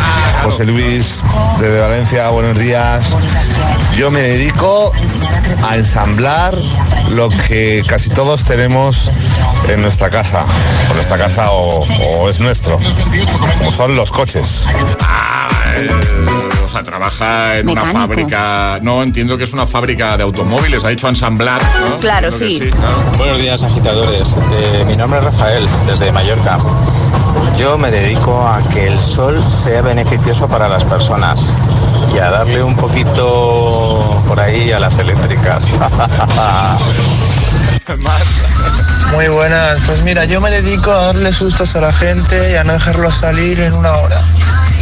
José 0.44 0.66
Luis, 0.66 1.22
desde 1.58 1.80
Valencia, 1.80 2.30
buenos 2.30 2.60
días. 2.60 3.16
Yo 3.96 4.12
me 4.12 4.22
dedico 4.22 4.92
a 5.64 5.76
ensamblar 5.76 6.56
lo 7.12 7.30
que 7.30 7.82
casi 7.88 8.10
todos 8.10 8.44
tenemos 8.44 9.10
en 9.68 9.82
nuestra 9.82 10.10
casa, 10.10 10.46
o 10.90 10.94
nuestra 10.94 11.18
casa 11.18 11.52
o, 11.52 12.30
es 12.30 12.40
nuestro, 12.40 12.78
como 13.58 13.72
son 13.72 13.96
los 13.96 14.12
coches. 14.12 14.66
Ah, 15.02 15.48
sea, 16.70 16.84
trabaja 16.84 17.58
en 17.58 17.70
una 17.70 17.86
fábrica. 17.86 18.80
No, 18.82 19.04
entiendo 19.04 19.38
que 19.38 19.44
es 19.44 19.54
una 19.54 19.66
fábrica 19.66 20.16
de 20.18 20.24
automóviles. 20.24 20.86
Ha 20.86 20.92
hecho 20.92 21.10
ensamblar. 21.10 21.62
¿no? 21.90 22.00
Claro, 22.00 22.32
sí. 22.32 22.60
claro. 22.60 23.04
Buenos 23.18 23.40
días 23.40 23.64
agitadores, 23.64 24.36
Eh, 24.52 24.86
mi 24.88 24.96
nombre 24.96 25.20
es 25.20 25.26
Rafael, 25.26 25.68
desde 25.88 26.12
Mallorca. 26.12 26.60
Yo 27.58 27.78
me 27.78 27.92
dedico 27.92 28.48
a 28.48 28.62
que 28.74 28.88
el 28.88 29.00
sol 29.00 29.44
sea 29.50 29.82
beneficioso 29.82 30.48
para 30.48 30.70
las 30.70 30.84
personas 30.84 31.54
y 32.14 32.20
a 32.20 32.30
darle 32.30 32.64
un 32.64 32.76
poquito 32.76 34.22
por 34.28 34.40
ahí 34.40 34.72
a 34.72 34.80
las 34.80 34.98
eléctricas. 34.98 35.66
Muy 39.14 39.28
buenas, 39.28 39.82
pues 39.86 40.04
mira, 40.04 40.26
yo 40.26 40.40
me 40.40 40.52
dedico 40.52 40.92
a 40.92 41.08
darle 41.08 41.34
sustos 41.34 41.76
a 41.76 41.82
la 41.82 41.92
gente 41.92 42.52
y 42.52 42.56
a 42.56 42.64
no 42.64 42.74
dejarlos 42.74 43.16
salir 43.16 43.60
en 43.60 43.74
una 43.74 43.94
hora. 43.98 44.22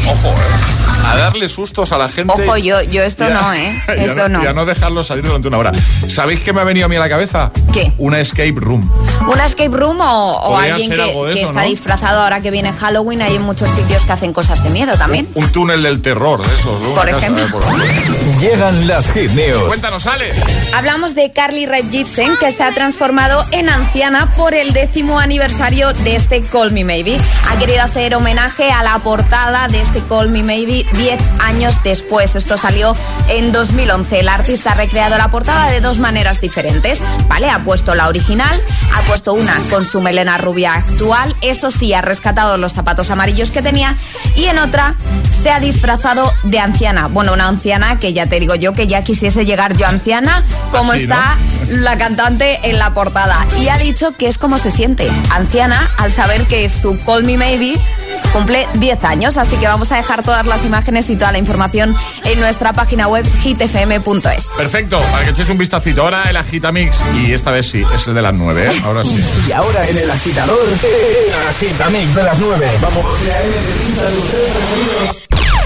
Ojo, 0.10 0.30
¿eh? 0.30 1.06
A 1.06 1.16
darle 1.18 1.48
sustos 1.48 1.92
a 1.94 1.98
la 1.98 2.10
gente. 2.10 2.34
Ojo, 2.34 2.58
yo, 2.58 2.82
yo 2.82 3.02
esto 3.04 3.28
Ya- 3.28 3.34
no, 3.36 3.54
¿eh? 3.54 3.72
ya 3.88 3.94
Esto 3.94 4.30
no. 4.30 4.44
Ya 4.44 4.54
no 4.54 4.66
dejarlo 4.66 5.04
salir 5.04 5.24
durante 5.26 5.48
una 5.48 5.58
hora. 5.58 5.72
¿Sabéis 6.08 6.42
qué 6.42 6.52
me 6.54 6.62
ha 6.62 6.64
venido 6.66 6.86
a 6.86 6.90
mí 6.90 6.96
a 6.96 7.00
la 7.00 7.08
cabeza? 7.10 7.52
¿Qué? 7.72 7.92
Una 7.98 8.20
escape 8.20 8.54
room. 8.58 8.90
¿Una 9.28 9.46
escape 9.46 9.70
room 9.70 10.00
o, 10.02 10.58
alguien 10.58 10.90
que, 10.90 11.40
está 11.42 11.52
¿no? 11.62 11.62
disfrazado 11.68 12.22
ahora 12.22 12.42
que 12.42 12.52
viene 12.52 12.74
Halloween? 12.74 13.22
Hay 13.22 13.36
en 13.36 13.42
muchos 13.44 13.70
sitios 13.72 14.04
que 14.04 14.12
hacen 14.12 14.34
cosas 14.34 14.64
de 14.64 14.70
miedo 14.70 14.94
también. 14.98 15.28
Un 15.36 15.50
túnel 15.52 15.82
del 15.84 16.02
terror, 16.02 16.46
de 16.46 16.56
esos. 16.56 16.82
¿no? 16.82 16.94
Por 16.94 17.08
ejemplo. 17.10 17.44
eh, 17.46 17.50
por- 17.52 18.40
Llegan 18.40 18.88
las 18.88 19.12
hit 19.12 19.32
news. 19.32 19.64
Cuéntanos, 19.68 20.06
Ale. 20.08 20.32
Hablamos 20.76 21.16
de 21.16 21.32
Carly 21.32 21.66
Rae 21.66 21.84
Jepsen, 21.90 22.38
que 22.38 22.52
se 22.52 22.64
ha 22.64 22.74
transformado 22.74 23.46
en 23.52 23.70
anciana 23.70 24.32
por 24.36 24.54
el 24.54 24.74
décimo 24.74 25.20
aniversario 25.20 25.94
de 25.94 26.16
este 26.16 26.42
Call 26.42 26.72
Me 26.72 26.84
Maybe. 26.84 27.18
Ha 27.50 27.58
querido 27.58 27.82
hacer 27.82 28.14
homenaje 28.16 28.72
a 28.72 28.84
la 28.84 29.00
portada 29.00 29.68
de 29.68 29.82
este 29.82 29.97
Call 30.02 30.30
Me 30.30 30.44
Maybe 30.44 30.86
10 30.94 31.20
años 31.40 31.82
después. 31.84 32.36
Esto 32.36 32.58
salió 32.58 32.96
en 33.30 33.52
2011. 33.52 34.20
El 34.20 34.30
artista 34.30 34.72
ha 34.72 34.76
recreado 34.76 35.18
la 35.18 35.30
portada 35.30 35.70
de 35.72 35.82
dos 35.82 36.00
maneras 36.00 36.42
diferentes, 36.42 37.02
¿vale? 37.28 37.50
Ha 37.50 37.64
puesto 37.64 37.96
la 37.96 38.08
original, 38.08 38.62
ha 38.94 39.02
puesto 39.04 39.34
una 39.34 39.58
con 39.70 39.86
su 39.86 40.02
melena 40.02 40.38
rubia 40.38 40.74
actual, 40.76 41.36
eso 41.42 41.72
sí, 41.72 41.94
ha 41.94 42.02
rescatado 42.02 42.58
los 42.58 42.74
zapatos 42.74 43.10
amarillos 43.10 43.52
que 43.52 43.62
tenía, 43.62 43.96
y 44.36 44.46
en 44.46 44.60
otra 44.60 44.96
se 45.44 45.52
ha 45.52 45.60
disfrazado 45.60 46.32
de 46.44 46.60
anciana. 46.60 47.08
Bueno, 47.08 47.34
una 47.34 47.48
anciana 47.48 47.98
que 47.98 48.14
ya 48.14 48.28
te 48.28 48.40
digo 48.40 48.56
yo 48.56 48.74
que 48.74 48.88
ya 48.88 49.04
quisiese 49.04 49.46
llegar 49.46 49.78
yo 49.78 49.88
anciana, 49.88 50.44
como 50.72 50.94
Así, 50.94 51.08
¿no? 51.08 51.16
está 51.16 51.38
la 51.70 51.98
cantante 51.98 52.60
en 52.64 52.80
la 52.80 52.94
portada. 52.94 53.46
Y 53.60 53.70
ha 53.70 53.78
dicho 53.78 54.12
que 54.14 54.28
es 54.28 54.38
como 54.38 54.58
se 54.58 54.72
siente, 54.72 55.10
anciana, 55.32 55.90
al 55.98 56.12
saber 56.12 56.46
que 56.48 56.68
su 56.70 57.00
Call 57.06 57.24
Me 57.24 57.38
Maybe 57.38 57.80
cumple 58.28 58.68
10 58.76 59.04
años, 59.04 59.38
así 59.38 59.56
que 59.58 59.68
vamos 59.68 59.92
a 59.92 59.98
dejar 59.98 60.24
todas 60.24 60.46
las 60.46 60.64
imágenes 60.66 61.10
y 61.10 61.16
toda 61.16 61.32
la 61.32 61.38
información 61.38 61.96
en 62.26 62.40
nuestra 62.40 62.74
página 62.74 63.08
web 63.08 63.26
hitfm.es. 63.44 64.46
Perfecto, 64.58 65.00
para 65.12 65.24
que 65.24 65.30
echéis 65.32 65.50
un 65.50 65.58
vistacito. 65.58 66.02
Ahora 66.02 66.24
el 66.30 66.38
Agitamix, 66.38 67.02
y 67.16 67.34
esta 67.34 67.52
vez 67.52 67.70
sí, 67.70 67.84
es 67.94 68.08
el 68.08 68.14
de 68.16 68.22
las 68.22 68.34
9, 68.34 68.72
¿eh? 68.72 68.82
Ahora 68.86 69.04
sí. 69.04 69.24
y 69.48 69.52
ahora 69.52 69.88
en 69.88 69.98
el 69.98 70.10
agitador, 70.10 70.60
el 70.68 71.48
Agitamix 71.50 72.16
de 72.16 72.24
las 72.24 72.40
9. 72.40 72.70
Vamos. 72.82 73.06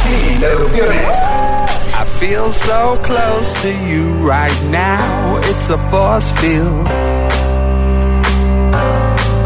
Sin 0.03 0.33
interrupciones. 0.33 1.07
I 1.93 2.05
feel 2.19 2.51
so 2.51 2.97
close 3.03 3.53
to 3.61 3.69
you 3.87 4.13
right 4.27 4.51
now. 4.71 5.37
It's 5.43 5.69
a 5.69 5.77
force 5.77 6.31
field. 6.39 6.87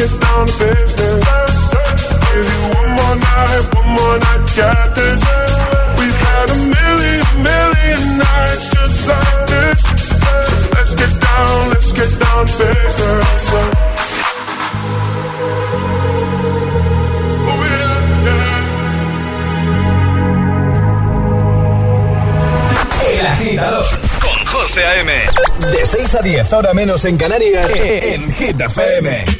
Get 0.00 0.20
down 0.20 0.46
to 0.46 0.52
business. 0.64 1.24
Give 2.32 2.48
you 2.52 2.62
one 2.80 2.90
more 2.98 3.16
night, 3.20 3.64
one 3.76 3.90
more 3.96 4.16
night 4.24 4.42
to 4.46 4.52
get 4.56 4.88
this. 4.96 5.20
We've 5.98 6.20
had 6.26 6.46
a 6.48 6.58
million, 6.76 7.24
million 7.50 8.02
nights 8.24 8.64
just 8.74 8.98
like 9.10 9.46
this. 9.52 9.80
So 10.24 10.32
let's 10.76 10.92
get 11.00 11.12
down, 11.28 11.68
let's 11.72 11.92
get 11.92 12.12
down 12.24 12.42
to 12.46 12.54
business. 12.60 13.44
El 23.18 23.26
agitador 23.26 23.84
con 24.22 24.46
José 24.46 24.84
A.M. 24.86 25.12
De 25.72 25.84
6 25.84 26.14
a 26.14 26.20
10, 26.20 26.52
ahora 26.54 26.72
menos 26.72 27.04
en 27.04 27.18
Canarias, 27.18 27.70
en 27.76 28.32
Hit 28.32 28.60
FM. 28.60 29.39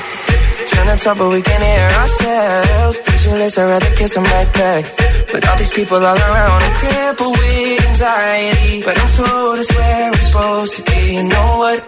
Trying 0.81 0.97
to 0.97 1.03
talk 1.03 1.17
but 1.19 1.29
we 1.29 1.41
can't 1.43 1.61
hear 1.61 1.89
ourselves. 2.01 2.97
Pictureless, 3.05 3.55
I'd 3.55 3.69
rather 3.69 3.95
kiss 3.95 4.15
them 4.15 4.23
right 4.23 4.51
back. 4.51 4.83
But 5.31 5.47
all 5.47 5.55
these 5.55 5.69
people 5.69 5.97
all 5.97 6.17
around, 6.17 6.63
I'm 6.65 6.73
crippled 6.81 7.37
with 7.37 7.87
anxiety. 7.87 8.81
But 8.81 8.97
I'm 8.97 9.09
told 9.13 9.59
it's 9.59 9.71
where 9.77 10.07
I'm 10.09 10.13
supposed 10.25 10.73
to 10.77 10.81
be. 10.89 11.17
You 11.17 11.23
know 11.29 11.49
what? 11.61 11.79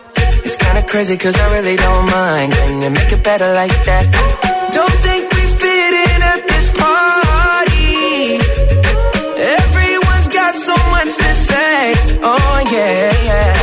It's 0.45 0.57
kinda 0.57 0.83
crazy 0.83 1.17
cause 1.17 1.35
I 1.35 1.47
really 1.57 1.75
don't 1.75 2.05
mind. 2.05 2.53
Can 2.53 2.81
you 2.83 2.91
make 2.91 3.11
it 3.11 3.23
better 3.23 3.49
like 3.61 3.73
that? 3.89 4.05
Don't 4.77 4.97
think 5.05 5.23
we 5.33 5.43
fit 5.61 5.93
in 6.09 6.19
at 6.33 6.41
this 6.51 6.67
party. 6.77 8.37
Everyone's 9.57 10.29
got 10.29 10.53
so 10.53 10.75
much 10.93 11.11
to 11.17 11.31
say. 11.49 11.93
Oh 12.21 12.57
yeah, 12.69 13.09
yeah. 13.25 13.62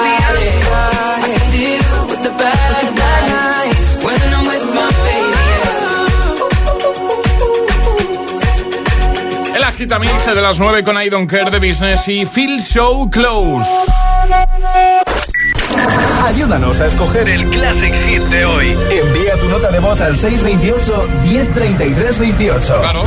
Agitamix 10.01 10.35
de 10.35 10.41
las 10.41 10.59
9 10.59 10.83
con 10.83 11.01
I 11.01 11.09
Don't 11.09 11.29
Care 11.29 11.51
de 11.51 11.59
Business 11.59 12.07
y 12.07 12.25
Feel 12.25 12.59
So 12.59 13.07
Close. 13.11 13.69
Ayúdanos 16.25 16.79
a 16.81 16.87
escoger 16.87 17.29
el 17.29 17.47
Classic 17.49 17.93
Hit 18.07 18.23
de 18.23 18.45
hoy. 18.45 18.77
Envía 18.89 19.37
tu 19.39 19.47
nota 19.47 19.69
de 19.71 19.79
voz 19.79 19.99
al 20.01 20.15
628 20.15 21.07
1033 21.23 22.19
28. 22.19 22.81
Claro. 22.81 23.03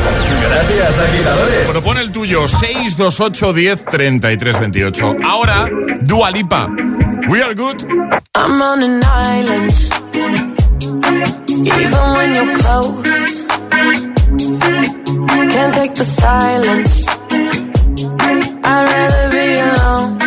Gracias, 0.49 0.99
agitadores. 0.99 1.68
Propone 1.68 2.01
el 2.01 2.12
tuyo, 2.12 2.47
628 2.47 3.53
10 3.53 3.84
33 3.86 4.61
28. 4.61 5.16
Ahora, 5.24 5.68
Dua 6.03 6.30
Lipa. 6.30 6.68
We 7.28 7.42
are 7.42 7.55
good. 7.55 7.82
I'm 8.36 8.61
on 8.61 8.82
an 8.82 9.03
island. 9.03 9.72
Even 11.49 12.12
when 12.16 12.34
you're 12.34 12.53
close, 12.55 13.53
can't 14.39 15.72
take 15.74 15.95
the 15.95 16.05
silence. 16.05 17.07
I'd 18.64 18.85
rather 18.93 19.30
be 19.30 19.47
alone. 19.61 20.23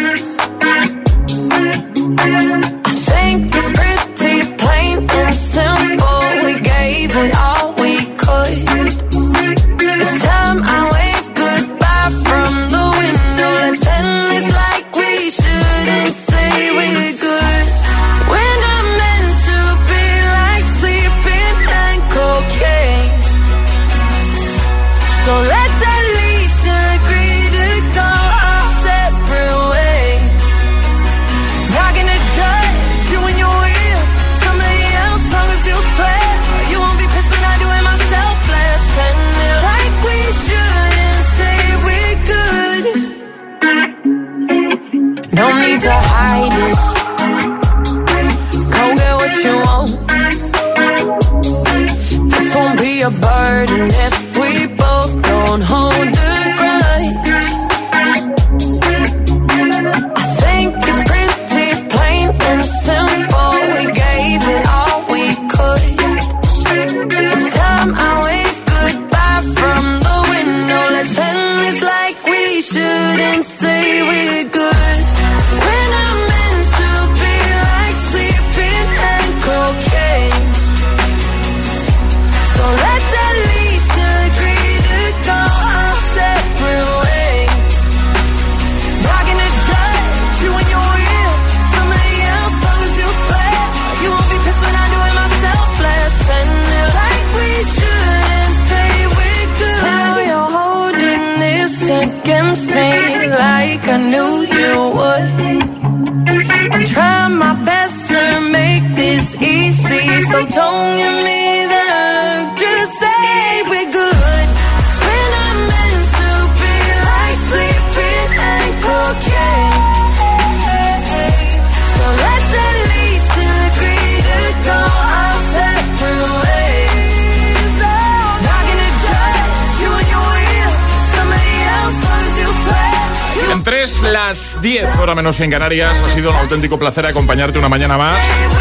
Menos 135.18 135.40
en 135.40 135.50
Canarias. 135.50 136.00
Ha 136.00 136.12
sido 136.12 136.30
un 136.30 136.36
auténtico 136.36 136.78
placer 136.78 137.04
acompañarte 137.08 137.58
una 137.58 137.70
mañana 137.70 137.98
más. 137.98 138.16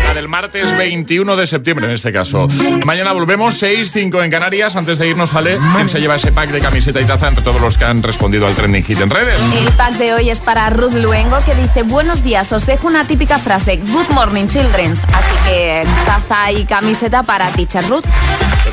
La 0.07 0.15
del 0.15 0.27
martes 0.27 0.77
21 0.79 1.37
de 1.37 1.47
septiembre, 1.47 1.87
en 1.87 1.93
este 1.93 2.15
caso. 2.15 2.49
Mañana 2.83 3.13
volvemos, 3.13 3.59
6, 3.59 3.91
5 3.93 4.23
en 4.23 4.31
Canarias. 4.31 4.75
Antes 4.75 4.97
de 4.97 5.07
irnos, 5.07 5.31
sale 5.31 5.59
quién 5.75 5.91
se 5.91 6.01
lleva 6.01 6.17
ese 6.17 6.33
pack 6.33 6.49
de 6.49 6.61
camiseta 6.61 6.99
y 6.99 7.05
taza 7.05 7.29
entre 7.29 7.45
todos 7.45 7.61
los 7.61 7.77
que 7.77 7.85
han 7.85 8.03
respondido 8.03 8.47
al 8.47 8.55
trending 8.55 8.83
hit 8.83 8.99
en 9.03 9.11
redes. 9.11 9.39
El 9.55 9.71
pack 9.75 9.97
de 9.99 10.15
hoy 10.15 10.31
es 10.31 10.41
para 10.41 10.71
Ruth 10.71 10.95
Luengo 10.95 11.37
que 11.45 11.55
dice 11.55 11.83
Buenos 11.83 12.23
días, 12.23 12.51
os 12.53 12.65
dejo 12.65 12.87
una 12.87 13.07
típica 13.07 13.37
frase 13.37 13.77
Good 13.77 14.09
morning 14.11 14.49
children 14.49 14.95
Así 15.13 15.35
que 15.45 15.85
taza 16.07 16.53
y 16.53 16.65
camiseta 16.65 17.23
para 17.23 17.51
Teacher 17.51 17.87
Ruth. 17.87 18.07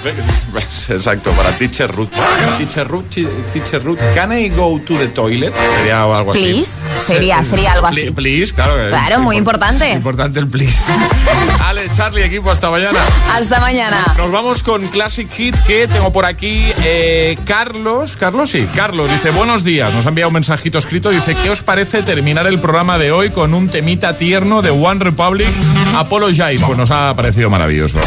Exacto, 0.89 1.31
para 1.31 1.51
Teacher 1.51 1.89
Ruth. 1.91 2.09
Teacher 2.57 2.87
Ruth, 2.87 3.05
Teacher 3.53 3.81
Ruth, 3.83 3.99
can 4.13 4.31
I 4.33 4.49
go 4.49 4.79
to 4.79 4.97
the 4.97 5.07
toilet? 5.07 5.53
Sería 5.77 6.03
algo 6.03 6.31
así. 6.31 6.41
Please. 6.43 6.71
Sería- 7.05 7.43
sería 7.43 7.73
algo 7.73 7.87
así. 7.87 8.01
Pl- 8.01 8.13
Please, 8.13 8.53
claro. 8.53 8.75
que- 8.75 8.89
Claro, 8.89 9.19
muy 9.21 9.37
importante 9.37 9.91
Importante 9.91 10.39
el 10.39 10.47
please. 10.47 10.81
Ale, 11.67 11.87
Charlie, 11.95 12.23
equipo, 12.23 12.51
hasta 12.51 12.69
mañana. 12.69 12.99
Hasta 13.33 13.59
mañana 13.59 14.03
Nos 14.17 14.31
vamos 14.31 14.61
con 14.63 14.85
Classic 14.87 15.29
Hit 15.31 15.55
que 15.65 15.87
tengo 15.87 16.11
por 16.11 16.25
aquí 16.25 16.65
eh, 16.83 17.37
Carlos. 17.45 18.15
Carlos, 18.17 18.49
sí, 18.49 18.67
Carlos 18.75 19.09
dice 19.11 19.31
buenos 19.31 19.63
días. 19.63 19.93
Nos 19.93 20.05
ha 20.05 20.09
enviado 20.09 20.29
un 20.29 20.33
mensajito 20.35 20.77
escrito. 20.79 21.09
Dice, 21.09 21.35
¿qué 21.35 21.49
os 21.49 21.63
parece 21.63 22.01
terminar 22.03 22.45
el 22.47 22.59
programa 22.59 22.97
de 22.97 23.11
hoy 23.11 23.29
con 23.29 23.53
un 23.53 23.69
temita 23.69 24.17
tierno 24.17 24.61
de 24.61 24.69
One 24.69 24.99
Republic? 25.03 25.49
Apologize. 25.95 26.59
Pues 26.65 26.77
nos 26.77 26.91
ha 26.91 27.13
parecido 27.15 27.49
maravilloso. 27.49 27.99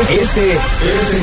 Este 0.00 0.52
es 0.52 0.58
el 1.14 1.22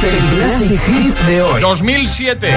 Classic, 0.00 0.36
Classic 0.36 0.80
Hit 0.84 1.16
de 1.26 1.42
hoy. 1.42 1.60
2007. 1.60 2.50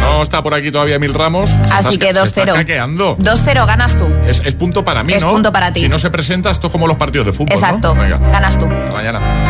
No 0.00 0.22
está 0.22 0.40
por 0.42 0.54
aquí 0.54 0.70
todavía 0.70 0.98
Mil 1.00 1.12
Ramos. 1.12 1.50
Así 1.72 1.98
que 1.98 2.14
Se 2.14 2.22
está 2.22 2.44
2-0 2.44 2.54
caqueando. 2.54 3.16
2-0, 3.18 3.66
ganas 3.66 3.96
tú 3.96 4.06
Es, 4.26 4.40
es 4.44 4.54
punto 4.54 4.84
para 4.84 5.02
mí, 5.02 5.14
Es 5.14 5.22
¿no? 5.22 5.30
punto 5.32 5.52
para 5.52 5.72
ti. 5.72 5.80
Si 5.80 5.88
no 5.88 5.98
se 5.98 6.10
presenta, 6.10 6.50
esto 6.50 6.68
es 6.68 6.72
como 6.72 6.86
los 6.86 6.96
partidos 6.96 7.26
de 7.26 7.32
fútbol, 7.32 7.52
Exacto, 7.56 7.92
¿no? 7.94 8.02
Venga, 8.02 8.18
ganas 8.18 8.56
tú 8.58 8.66
hasta 8.66 8.92
mañana. 8.92 9.49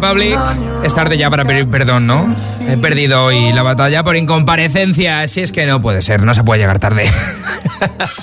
Republic, 0.00 0.38
es 0.84 0.94
tarde 0.94 1.18
ya 1.18 1.28
para 1.28 1.44
pedir 1.44 1.68
perdón, 1.68 2.06
¿no? 2.06 2.34
He 2.68 2.76
perdido 2.76 3.24
hoy 3.24 3.52
la 3.52 3.62
batalla 3.62 4.04
por 4.04 4.16
incomparecencia. 4.16 5.26
Si 5.26 5.40
es 5.40 5.50
que 5.50 5.66
no 5.66 5.80
puede 5.80 6.02
ser, 6.02 6.24
no 6.24 6.34
se 6.34 6.44
puede 6.44 6.60
llegar 6.60 6.78
tarde. 6.78 7.10